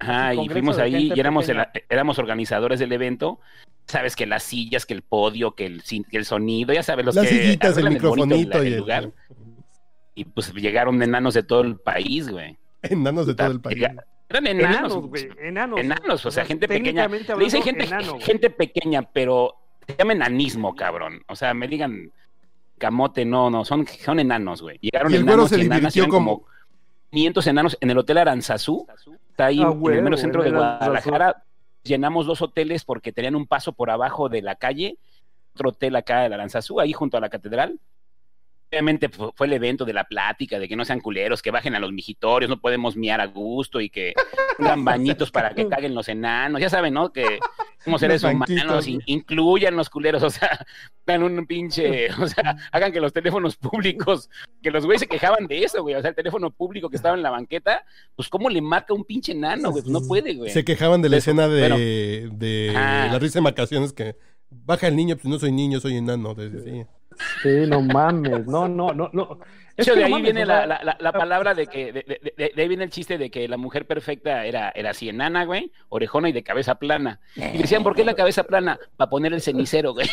[0.00, 3.38] Ajá, y fuimos ahí y éramos, el- éramos organizadores del evento.
[3.86, 7.14] Sabes que las sillas, que el podio, que el, que el sonido, ya sabes, los
[7.14, 8.78] Las que sillitas, el microfonito el- y el el...
[8.80, 9.10] lugar.
[10.14, 12.56] Y pues llegaron enanos de todo el país, güey.
[12.82, 13.78] Enanos de todo el país.
[14.28, 14.76] Eran enanos.
[14.78, 15.28] Enanos, güey.
[15.40, 15.80] Enanos.
[15.80, 17.08] Enanos, o sea, gente pequeña.
[17.08, 19.54] Le dicen gente, enano, gente pequeña, pero
[19.86, 21.22] se llama enanismo, cabrón.
[21.26, 22.10] O sea, me digan
[22.78, 24.78] camote, no, no, son, son enanos, güey.
[24.80, 26.50] Llegaron Y el güero enanos se y enanas, divirtió eran como- como
[27.10, 28.86] 500 enanos en el hotel Aranzazú.
[29.40, 31.10] Está ahí Ah, en el mero centro de en el Aranzazú.
[31.10, 31.44] Guadalajara.
[31.82, 34.98] Llenamos dos hoteles porque tenían un paso por abajo de la calle.
[35.54, 37.80] Otro hotel acá del Aranzazú, ahí junto a la catedral.
[38.70, 41.74] Obviamente fu- fue el evento de la plática, de que no sean culeros, que bajen
[41.74, 44.12] a los mijitorios, no podemos miar a gusto y que
[44.58, 46.60] pongan bañitos para que caguen los enanos.
[46.60, 47.12] Ya saben, ¿no?
[47.12, 47.40] Que
[47.84, 50.66] somos seres Los humanos, incluyan los culeros, o sea,
[51.06, 54.28] dan un pinche, o sea, hagan que los teléfonos públicos,
[54.62, 57.16] que los güeyes se quejaban de eso, güey, o sea, el teléfono público que estaba
[57.16, 57.84] en la banqueta,
[58.16, 60.50] pues cómo le marca un pinche enano, güey, pues no puede, güey.
[60.50, 61.76] Se quejaban de la escena de, bueno.
[62.36, 63.08] de Ah.
[63.10, 64.16] la risa en vacaciones que
[64.50, 66.34] baja el niño, pues no soy niño, soy enano.
[66.34, 66.86] de- sí.
[67.42, 68.46] Sí, no mames.
[68.46, 69.38] No, no, no, no.
[69.76, 72.02] De hecho, de no ahí mames, viene la, la- la- la palabra de que, de,
[72.02, 75.44] de- de- ahí viene el chiste de que la mujer perfecta era, era así enana,
[75.44, 77.20] güey, orejona y de cabeza plana.
[77.36, 78.78] Y decían, ¿por qué la cabeza plana?
[78.96, 80.08] Para poner el cenicero, güey.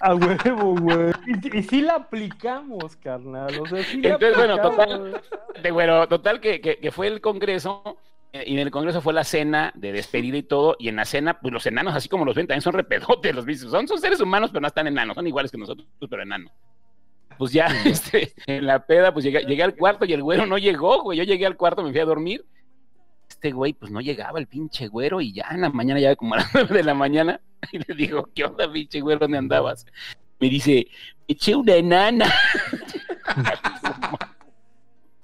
[0.00, 1.10] A huevo, güey.
[1.26, 3.58] Y, y sí la aplicamos, carnal.
[3.60, 5.20] O sea, sí la Entonces, bueno, aplicamos.
[5.62, 7.98] De, güero, total que, que, que fue el congreso,
[8.44, 11.38] y en el congreso fue la cena de despedida y todo, y en la cena,
[11.40, 13.70] pues los enanos, así como los ven, también son repedotes, los bichos.
[13.70, 16.52] Son, son seres humanos, pero no están enanos, son iguales que nosotros, pero enanos.
[17.38, 20.58] Pues ya, este, en la peda, pues llegué, llegué al cuarto y el güero no
[20.58, 21.18] llegó, güey.
[21.18, 22.44] Yo llegué al cuarto, me fui a dormir.
[23.28, 26.34] Este güey, pues no llegaba el pinche güero, y ya en la mañana, ya como
[26.34, 27.40] a las nueve de la mañana,
[27.72, 29.86] y le digo, ¿qué onda, pinche güero, dónde andabas?
[30.38, 30.86] Me dice,
[31.28, 32.32] eché una enana.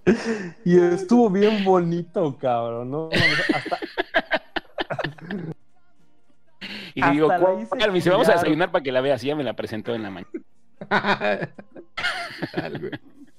[0.65, 2.91] Y estuvo bien bonito, cabrón.
[2.91, 3.09] No,
[3.55, 3.79] hasta,
[6.95, 9.23] Y digo, Me dice, vamos a desayunar para que la veas.
[9.25, 10.31] Y ya me la presentó en la mañana.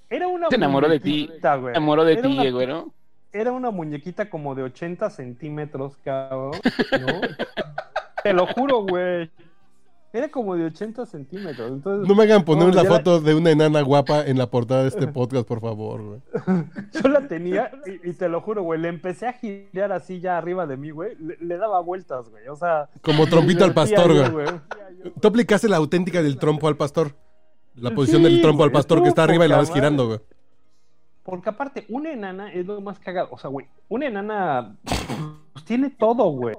[0.10, 1.30] era una Se enamoró de ti.
[1.42, 2.94] Se enamoró de ti, una- güero.
[3.32, 6.52] Era una muñequita como de 80 centímetros, cabrón.
[7.02, 7.22] ¿no?
[8.24, 9.32] Te lo juro, güey.
[10.16, 11.72] Era como de 80 centímetros.
[11.72, 14.84] Entonces, No me hagan poner No, la foto de una enana guapa en la portada
[14.84, 16.04] de este podcast, por favor.
[16.04, 16.22] güey.
[17.04, 17.72] yo la tenía
[18.04, 18.80] y, y te lo juro, güey.
[18.80, 21.16] Le empecé a girar así ya arriba de mí, güey.
[21.20, 22.48] Le, le daba vueltas, güey.
[22.48, 22.90] O sea.
[23.02, 24.30] Como trompito al pastor, güey.
[24.30, 24.46] güey.
[25.20, 27.16] Tú aplicaste la auténtica del trompo al pastor.
[27.76, 30.20] La posición del trompo al pastor que está arriba y la vas girando, güey.
[31.24, 33.30] Porque aparte, una enana es lo más cagado.
[33.32, 34.76] O sea, güey, una enana
[35.54, 36.56] pues, tiene todo, güey.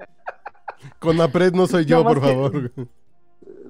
[0.99, 2.51] Con Apred no soy yo, por que- favor.
[2.75, 2.87] güey.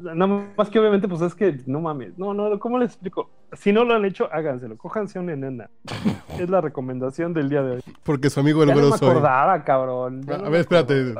[0.02, 0.28] Nada
[0.58, 2.18] más que obviamente, pues es que no mames.
[2.18, 3.30] No, no, ¿cómo les explico?
[3.54, 4.78] Si no lo han hecho, háganselo.
[4.78, 5.70] Cójanse una enana.
[6.40, 7.82] Es la recomendación del día de hoy.
[8.04, 9.10] Porque su amigo el Ya no güero me soy.
[9.10, 10.22] acordaba, cabrón.
[10.24, 11.14] Ya A no ver, espérate.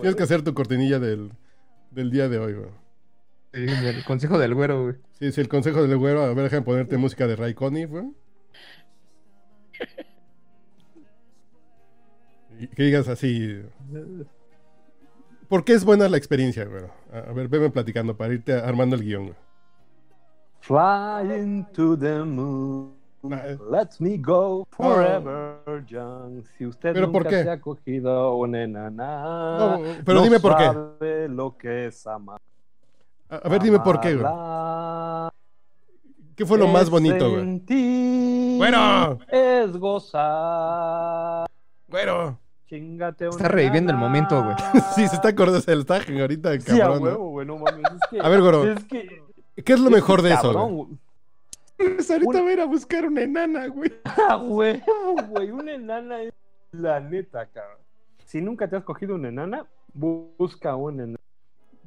[0.00, 1.30] Tienes que hacer tu cortinilla del,
[1.90, 2.70] del día de hoy, güey.
[3.52, 4.94] Sí, el consejo del güero, güey.
[5.18, 6.22] Sí, sí, el consejo del güero.
[6.22, 8.04] A ver, déjame ponerte música de Ray Conniff, güey.
[12.76, 13.60] Que digas así.
[15.52, 16.82] ¿Por qué es buena la experiencia, güey?
[17.12, 19.36] A ver, veme platicando para irte armando el guion, güey.
[20.60, 22.94] Flying to the moon.
[23.30, 23.58] Eh.
[23.70, 26.42] Let me go forever young.
[26.56, 27.42] Si usted ¿Pero por nunca qué?
[27.42, 30.64] se ha cogido una enana, No, pero no dime por qué.
[30.64, 32.40] sabe lo que es amar.
[33.28, 34.32] A, a ver, dime por qué, güey.
[36.34, 38.56] ¿Qué fue lo más bonito, güey?
[38.56, 39.18] Bueno.
[39.28, 41.46] Es gozar.
[41.88, 42.38] Güero.
[42.72, 44.56] Chingate una Está reviviendo el momento, güey.
[44.94, 46.98] Sí, se está acordando, se lo está ahorita, Sí, a cabrón.
[47.00, 47.04] ¿no?
[47.10, 47.84] huevo, güey, no mames.
[47.92, 48.68] Es que, A ver.
[48.78, 49.22] Es que,
[49.62, 50.86] ¿Qué es lo es mejor que, de eso, cabrón, güey?
[50.86, 50.98] güey.
[52.10, 53.92] Ahorita Una- voy a ir a buscar una enana, güey.
[54.28, 55.50] A huevo, güey.
[55.50, 56.32] Una enana es
[56.72, 57.78] la neta, cabrón.
[58.24, 61.18] Si nunca te has cogido una enana, bu- busca una enana.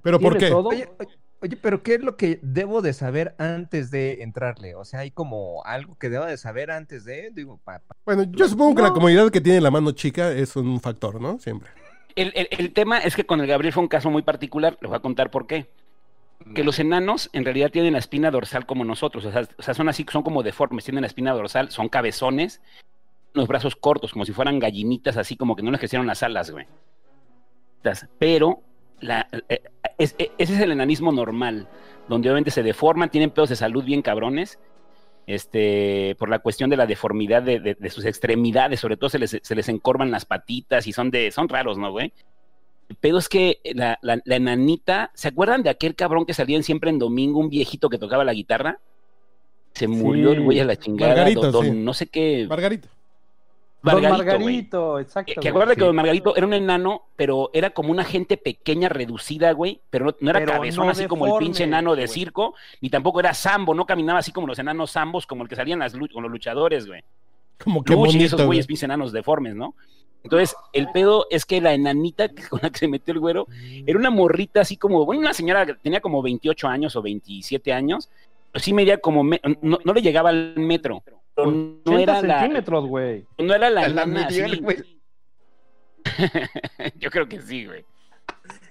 [0.04, 0.50] ¿Pero por qué?
[0.50, 0.70] todo.
[0.70, 4.76] Oye, oye, oye, pero ¿qué es lo que debo de saber antes de entrarle?
[4.76, 8.24] O sea, hay como algo que debo de saber antes de, digo, pa, pa- Bueno,
[8.24, 11.40] yo supongo que la comodidad que tiene la mano chica es un factor, ¿no?
[11.40, 11.70] Siempre.
[12.16, 14.78] El, el- el tema es que con el Gabriel fue un caso muy particular.
[14.82, 15.68] Les voy a contar por qué.
[16.54, 19.24] Que los enanos en realidad tienen la espina dorsal como nosotros.
[19.26, 20.84] O sea, o sea, son así, son como deformes.
[20.84, 22.62] Tienen la espina dorsal, son cabezones,
[23.34, 26.52] los brazos cortos, como si fueran gallinitas, así como que no les crecieron las alas,
[26.52, 26.68] güey.
[28.20, 28.62] pero
[29.00, 29.62] la, eh,
[29.98, 31.68] es- eh, ese es el enanismo normal,
[32.08, 34.60] donde obviamente se deforman, tienen pedos de salud bien cabrones,
[35.28, 39.20] este, por la cuestión de la deformidad de, de- de sus extremidades, sobre todo se
[39.20, 42.14] les, se les encorvan las patitas y son de, son raros, ¿no, güey?
[42.90, 46.62] El pedo es que la, la- la enanita, ¿se acuerdan de aquel cabrón que salían
[46.62, 48.80] siempre en domingo, un viejito que tocaba la guitarra?
[49.74, 51.72] Se murió el güey a la chingada, don- don sí.
[51.72, 52.88] no sé qué, Margarito.
[53.86, 54.18] Margarito.
[54.18, 55.42] Margarito, exacto.
[55.42, 55.86] Que, acuérdate que.
[55.86, 60.16] Don Margarito era un enano, pero era como una gente pequeña, reducida, güey, pero no,
[60.20, 62.14] no era Pero cabezón no así como el pinche enano de güey.
[62.14, 65.56] circo, ni tampoco era sambo, no caminaba así como los enanos zambos, como el que
[65.56, 67.02] salían las con los luchadores, güey.
[67.64, 68.26] Como que Luchi y bonito.
[68.26, 68.46] esos güey.
[68.48, 69.76] güeyes pinches enanos deformes, ¿no?
[70.24, 73.48] Entonces, el pedo es que la enanita que- con la que se metió el güero
[73.86, 77.72] era una morrita así como, bueno, una señora que tenía como 28 años o 27
[77.72, 78.10] años,
[78.52, 81.04] pero sí medía como, me- no, no le llegaba al metro.
[81.36, 83.26] Pero No 80 era la, centímetros, güey.
[83.38, 84.60] no era la, La enana así.
[84.60, 84.78] güey.
[87.00, 87.86] Yo creo que sí, güey.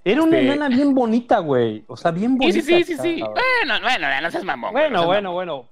[0.04, 1.84] Era una Este- enana bien bonita, güey.
[1.88, 2.60] O sea, bien Sí, bonita.
[2.60, 3.20] sí, sí, sí, sí.
[3.22, 4.72] Bueno, bueno, no seas mamón.
[4.72, 5.34] no Bueno, seas bueno, mamón.
[5.34, 5.68] bueno.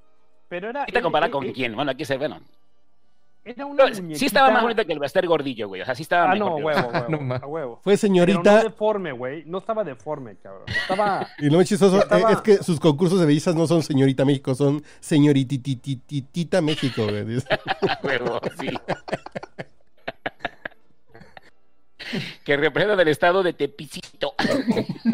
[0.49, 0.85] Pero era.
[0.87, 1.75] ¿Qué te compara era- con era- quién?
[1.75, 2.41] Bueno, aquí se, bueno.
[3.45, 4.19] Era una muñequita.
[4.21, 5.83] sí estaba más bonita que el Baster Gordillo, güey.
[5.83, 6.51] O sea, sí estaba Ah, mejor.
[6.51, 7.09] no, que- huevo, huevo.
[7.25, 7.81] No a huevo.
[7.83, 8.63] Fue Pero no señorita.
[8.63, 9.43] deforme, güey.
[9.47, 10.65] No estaba deforme, cabrón.
[10.69, 11.27] Estaba.
[11.39, 14.25] Y lo más chistoso eh, Estaba- es que sus concursos de bellezas no son señorita
[14.25, 17.25] México, son señorititititita México, güey.
[18.05, 18.69] huevo, sí.
[22.45, 24.35] que representa del estado de Tepicito,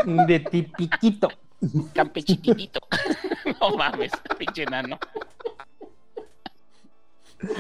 [0.05, 1.29] de tipiquito.
[1.95, 2.81] Campechititito.
[3.61, 4.99] no mames, pinche enano.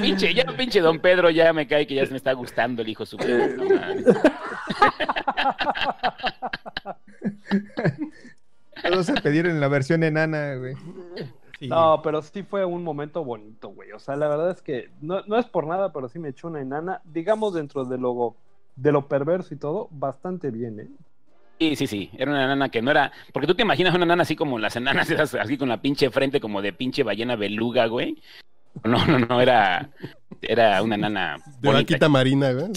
[0.00, 3.06] Pinche, ya pinche don Pedro ya me cae que ya me está gustando el hijo
[3.06, 3.24] su no.
[8.82, 10.74] Todos se pidieron la versión enana, güey.
[11.58, 11.68] Sí.
[11.68, 13.92] No, pero sí fue un momento bonito, güey.
[13.92, 16.48] O sea, la verdad es que no, no es por nada, pero sí me echó
[16.48, 18.36] una enana, digamos, dentro de lo,
[18.76, 20.88] de lo perverso y todo, bastante bien, ¿eh?
[21.58, 24.22] Sí, sí, sí, era una nana que no era, porque tú te imaginas una nana
[24.22, 27.86] así como las enanas esas, así con la pinche frente como de pinche ballena beluga,
[27.86, 28.22] güey.
[28.84, 29.90] No, no, no, era,
[30.42, 31.72] era una nana de bonita.
[31.72, 32.70] vaquita marina, güey.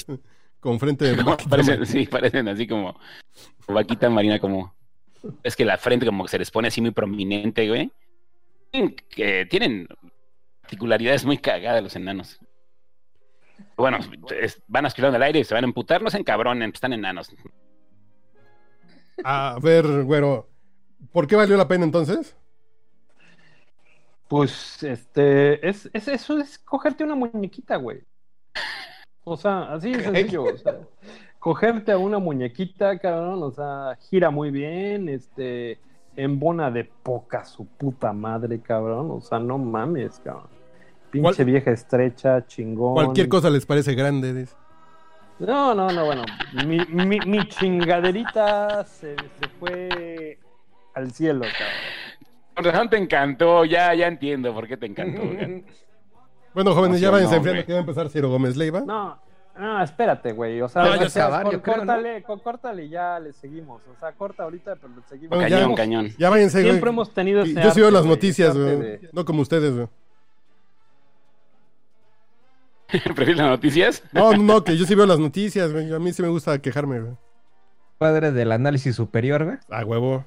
[0.60, 2.99] Con frente de No, parecen, sí, parecen así como
[3.68, 4.74] vaquita marina, como
[5.43, 7.91] es que la frente como que se les pone así muy prominente, güey.
[9.10, 9.88] Que tienen
[10.62, 12.39] particularidades muy cagadas los enanos.
[13.78, 13.99] Bueno,
[14.39, 17.30] es- van aspirando al aire y se van a emputar, no se encabronen, están enanos.
[19.24, 20.47] A ver, güero.
[21.12, 22.36] ¿Por qué valió la pena entonces?
[24.32, 27.99] Pues, este, es, es, eso es cogerte una muñequita, güey.
[29.25, 30.77] O sea, así de sencillo, o sea,
[31.38, 35.79] cogerte a una muñequita, cabrón, o sea, gira muy bien, este,
[36.15, 40.47] embona de poca su puta madre, cabrón, o sea, no mames, cabrón.
[41.11, 42.93] Pinche ¿Cuál- vieja estrecha, chingón.
[42.93, 44.34] Cualquier cosa les parece grande.
[44.34, 44.55] dice.
[45.39, 46.23] No, no, no, bueno,
[46.65, 50.39] mi, mi, mi chingaderita se, se fue
[50.93, 52.01] al cielo, cabrón.
[52.62, 55.22] Con razón te encantó, ya, ya entiendo por qué te encantó.
[56.53, 58.82] Bueno, jóvenes, ya váyanse enfriando que va a empezar Ciro Gómez Leiva.
[58.82, 59.18] No,
[59.57, 60.62] no, espérate, güey.
[60.62, 61.62] O sea, No, ya acabar, ¿no?
[61.64, 63.82] córtale, córtale y ya le seguimos.
[63.88, 65.30] O sea, corta ahorita, pero le seguimos.
[65.30, 66.09] Bueno, ya- cañón, Hemos- cañón.
[66.20, 66.72] Ya váyanse, güey.
[66.72, 68.78] Siempre hemos tenido ese Yo sí veo arte, las noticias, güey.
[68.80, 69.88] de- No como ustedes, güey.
[73.16, 74.03] ¿Prefieres las noticias?
[74.12, 75.93] No, no, no, que yo sí veo las noticias, güey.
[75.93, 77.14] A mí sí me gusta quejarme, güey.
[77.97, 79.57] Padre del análisis superior, güey.
[79.70, 80.26] A huevo.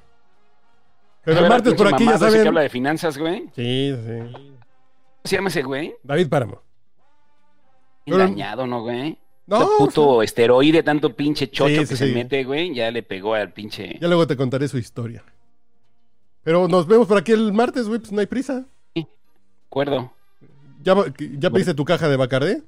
[1.25, 2.47] Pero el martes por aquí ya ese que saben.
[2.47, 3.49] habla de finanzas, güey.
[3.55, 4.31] Sí, sí.
[4.31, 5.95] ¿Cómo se llama ese güey?
[6.03, 6.61] David Páramo.
[8.05, 9.17] Dañado, ¿no, güey?
[9.47, 12.13] No, Ese puto esteroide, tanto pinche chocho Sí, que sí, se sí.
[12.13, 13.97] mete, güey, ya le pegó al pinche.
[13.99, 15.23] ya luego te contaré su historia.
[16.43, 18.65] Pero nos vemos por aquí el martes, güey, pues no hay prisa.
[19.67, 20.11] Acuerdo.
[20.83, 20.95] ¿Ya,
[21.39, 22.61] ya pediste tu caja de Bacardé?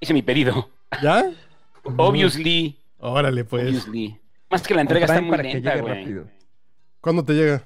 [0.00, 0.70] Hice mi pedido.
[1.02, 1.30] ¿Ya?
[1.96, 2.76] Obviously.
[2.98, 3.64] Órale, pues.
[3.64, 4.18] Obviously.
[4.50, 6.20] Más que la entrega está muy lenta, güey.
[7.02, 7.62] ¿Cuándo te llega?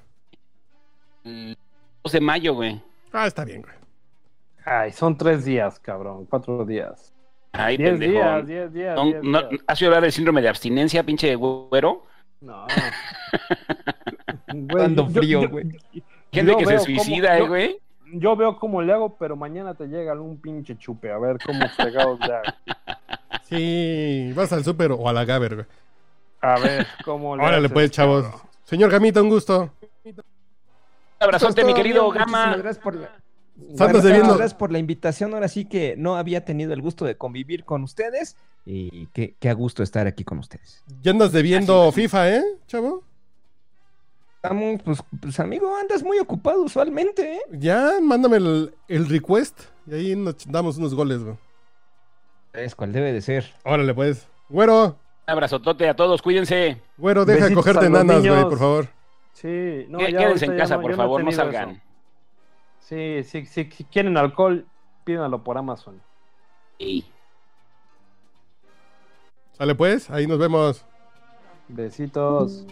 [1.23, 1.57] El
[2.03, 2.81] 2 de mayo, güey.
[3.13, 3.73] Ah, está bien, güey.
[4.65, 6.25] Ay, son tres días, cabrón.
[6.25, 7.13] Cuatro días.
[7.53, 8.11] Ay, diez pendejo.
[8.11, 8.95] días, diez días.
[8.95, 9.61] No, diez no, días.
[9.65, 12.03] ¿Has oído hablar del síndrome de abstinencia, pinche güero?
[12.41, 12.67] No.
[14.49, 15.65] Güey, Dando frío, yo- güey.
[16.31, 17.79] Gente que se suicida, cómo- eh, yo- güey.
[18.13, 21.11] Yo veo cómo le hago, pero mañana te llega un pinche chupe.
[21.11, 22.43] A ver cómo fregados le hago.
[23.43, 25.67] Sí, vas al súper o a la Gaber, güey.
[26.41, 28.23] A ver cómo le Órale, haces, pues, chavos.
[28.23, 28.41] cabrón.
[28.67, 29.71] Señor Gamita, un gusto.
[30.03, 30.13] Un
[31.21, 32.57] abrazote, mi querido Gama.
[32.57, 33.07] Gracias por la...
[33.75, 35.33] Santos Bueno, debiendo- Gracias por la invitación.
[35.33, 38.35] Ahora sí que no había tenido el gusto de convivir con ustedes.
[38.65, 40.83] Y qué, qué a gusto estar aquí con ustedes.
[41.01, 43.03] Ya andas debiendo FIFA, ¿eh, chavo?
[44.35, 47.41] Estamos, pues, pues, amigo, andas muy ocupado usualmente, ¿eh?
[47.51, 51.37] Ya, mándame el, el request y ahí nos damos unos goles, güey.
[52.53, 53.53] Es cual debe de ser.
[53.63, 54.27] Órale, pues.
[54.49, 54.97] Güero,
[55.27, 56.81] abrazotote a todos, cuídense.
[56.97, 58.49] Güero, deja de Besitos cogerte a los enanas, güey, niños.
[58.49, 58.87] por favor.
[59.33, 61.81] Sí, no, ya Quédense en casa, no- por no favor, no salgan.
[62.79, 64.65] Sí, sí, sí, si quieren alcohol,
[65.03, 66.01] pídanlo por Amazon.
[66.79, 67.05] Sí.
[69.51, 70.85] Sale pues, ahí nos vemos.
[71.67, 72.65] Besitos.